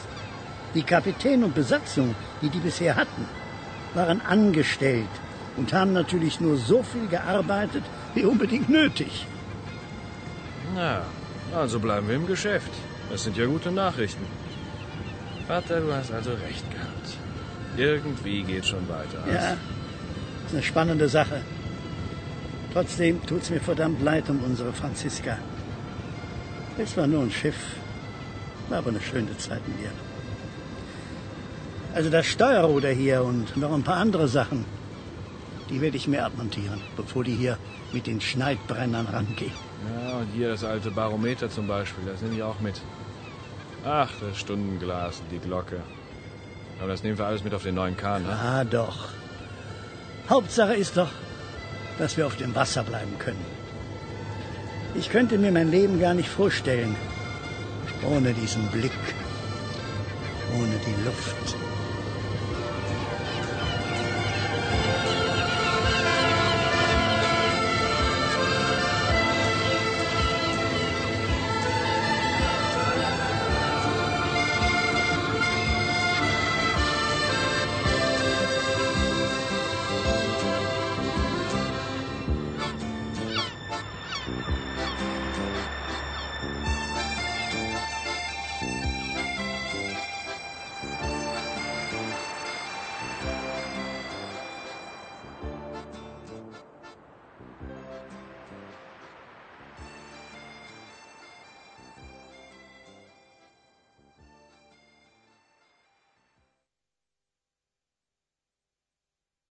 Die 0.74 0.83
Kapitän 0.83 1.44
und 1.44 1.54
Besatzung, 1.54 2.14
die 2.42 2.48
die 2.48 2.59
bisher 2.59 2.96
hatten, 2.96 3.26
waren 3.94 4.20
angestellt 4.20 5.14
und 5.57 5.72
haben 5.72 5.92
natürlich 5.92 6.40
nur 6.40 6.57
so 6.57 6.83
viel 6.83 7.07
gearbeitet, 7.07 7.85
wie 8.14 8.24
unbedingt 8.24 8.68
nötig. 8.68 9.26
Na, 10.74 11.02
also 11.54 11.78
bleiben 11.78 12.09
wir 12.09 12.16
im 12.16 12.26
Geschäft. 12.26 12.72
Das 13.11 13.24
sind 13.24 13.37
ja 13.37 13.46
gute 13.46 13.70
Nachrichten. 13.70 14.26
Vater, 15.46 15.80
du 15.80 15.92
hast 15.92 16.11
also 16.11 16.30
recht 16.30 16.70
gehabt. 16.70 17.18
Irgendwie 17.76 18.42
geht 18.42 18.66
schon 18.66 18.88
weiter. 18.88 19.22
Ja, 19.30 19.57
ist 20.46 20.52
eine 20.52 20.62
spannende 20.62 21.09
Sache. 21.09 21.42
Trotzdem 22.72 23.24
tut's 23.26 23.50
mir 23.50 23.61
verdammt 23.61 24.02
leid 24.02 24.28
um 24.30 24.42
unsere 24.42 24.72
Franziska. 24.72 25.38
Es 26.78 26.96
war 26.96 27.07
nur 27.07 27.22
ein 27.22 27.30
Schiff, 27.30 27.57
war 28.68 28.78
aber 28.78 28.90
eine 28.90 29.00
schöne 29.00 29.37
Zeit 29.37 29.66
mit 29.68 29.80
ihr. 29.83 29.90
Also 31.94 32.11
das 32.11 32.26
Steuerruder 32.26 32.90
hier 32.90 33.22
und 33.22 33.57
noch 33.57 33.72
ein 33.72 33.85
paar 33.85 33.98
andere 33.98 34.26
Sachen, 34.26 34.64
die 35.70 35.80
werde 35.80 35.96
ich 35.96 36.09
mir 36.09 36.24
abmontieren, 36.24 36.80
bevor 36.96 37.22
die 37.22 37.35
hier 37.35 37.59
mit 37.92 38.07
den 38.07 38.20
Schneidbrennern 38.20 39.07
rangehen. 39.07 39.52
Ja, 40.02 40.18
und 40.18 40.28
hier 40.35 40.48
das 40.48 40.64
alte 40.64 40.90
Barometer 40.90 41.48
zum 41.50 41.68
Beispiel, 41.68 42.04
das 42.07 42.22
nehme 42.22 42.35
ich 42.35 42.42
auch 42.42 42.59
mit. 42.61 42.80
Ach, 43.85 44.11
das 44.20 44.38
Stundenglas 44.38 45.20
und 45.20 45.31
die 45.31 45.38
Glocke. 45.38 45.81
Aber 46.79 46.88
das 46.88 47.03
nehmen 47.03 47.18
wir 47.18 47.27
alles 47.27 47.44
mit 47.44 47.55
auf 47.55 47.62
den 47.62 47.75
neuen 47.75 47.97
Kahn, 47.97 48.23
ne? 48.23 48.33
Ah, 48.33 48.64
doch. 48.64 49.09
Hauptsache 50.29 50.75
ist 50.75 50.97
doch, 50.97 51.11
dass 51.99 52.16
wir 52.16 52.27
auf 52.27 52.37
dem 52.37 52.55
Wasser 52.55 52.83
bleiben 52.83 53.18
können. 53.18 53.44
Ich 54.94 55.11
könnte 55.11 55.38
mir 55.38 55.53
mein 55.53 55.70
Leben 55.70 56.01
gar 56.01 56.14
nicht 56.14 56.29
vorstellen, 56.29 56.97
ohne 58.03 58.33
diesen 58.33 58.66
Blick, 58.68 58.92
ohne 60.55 60.77
die 60.87 61.05
Luft. 61.05 61.63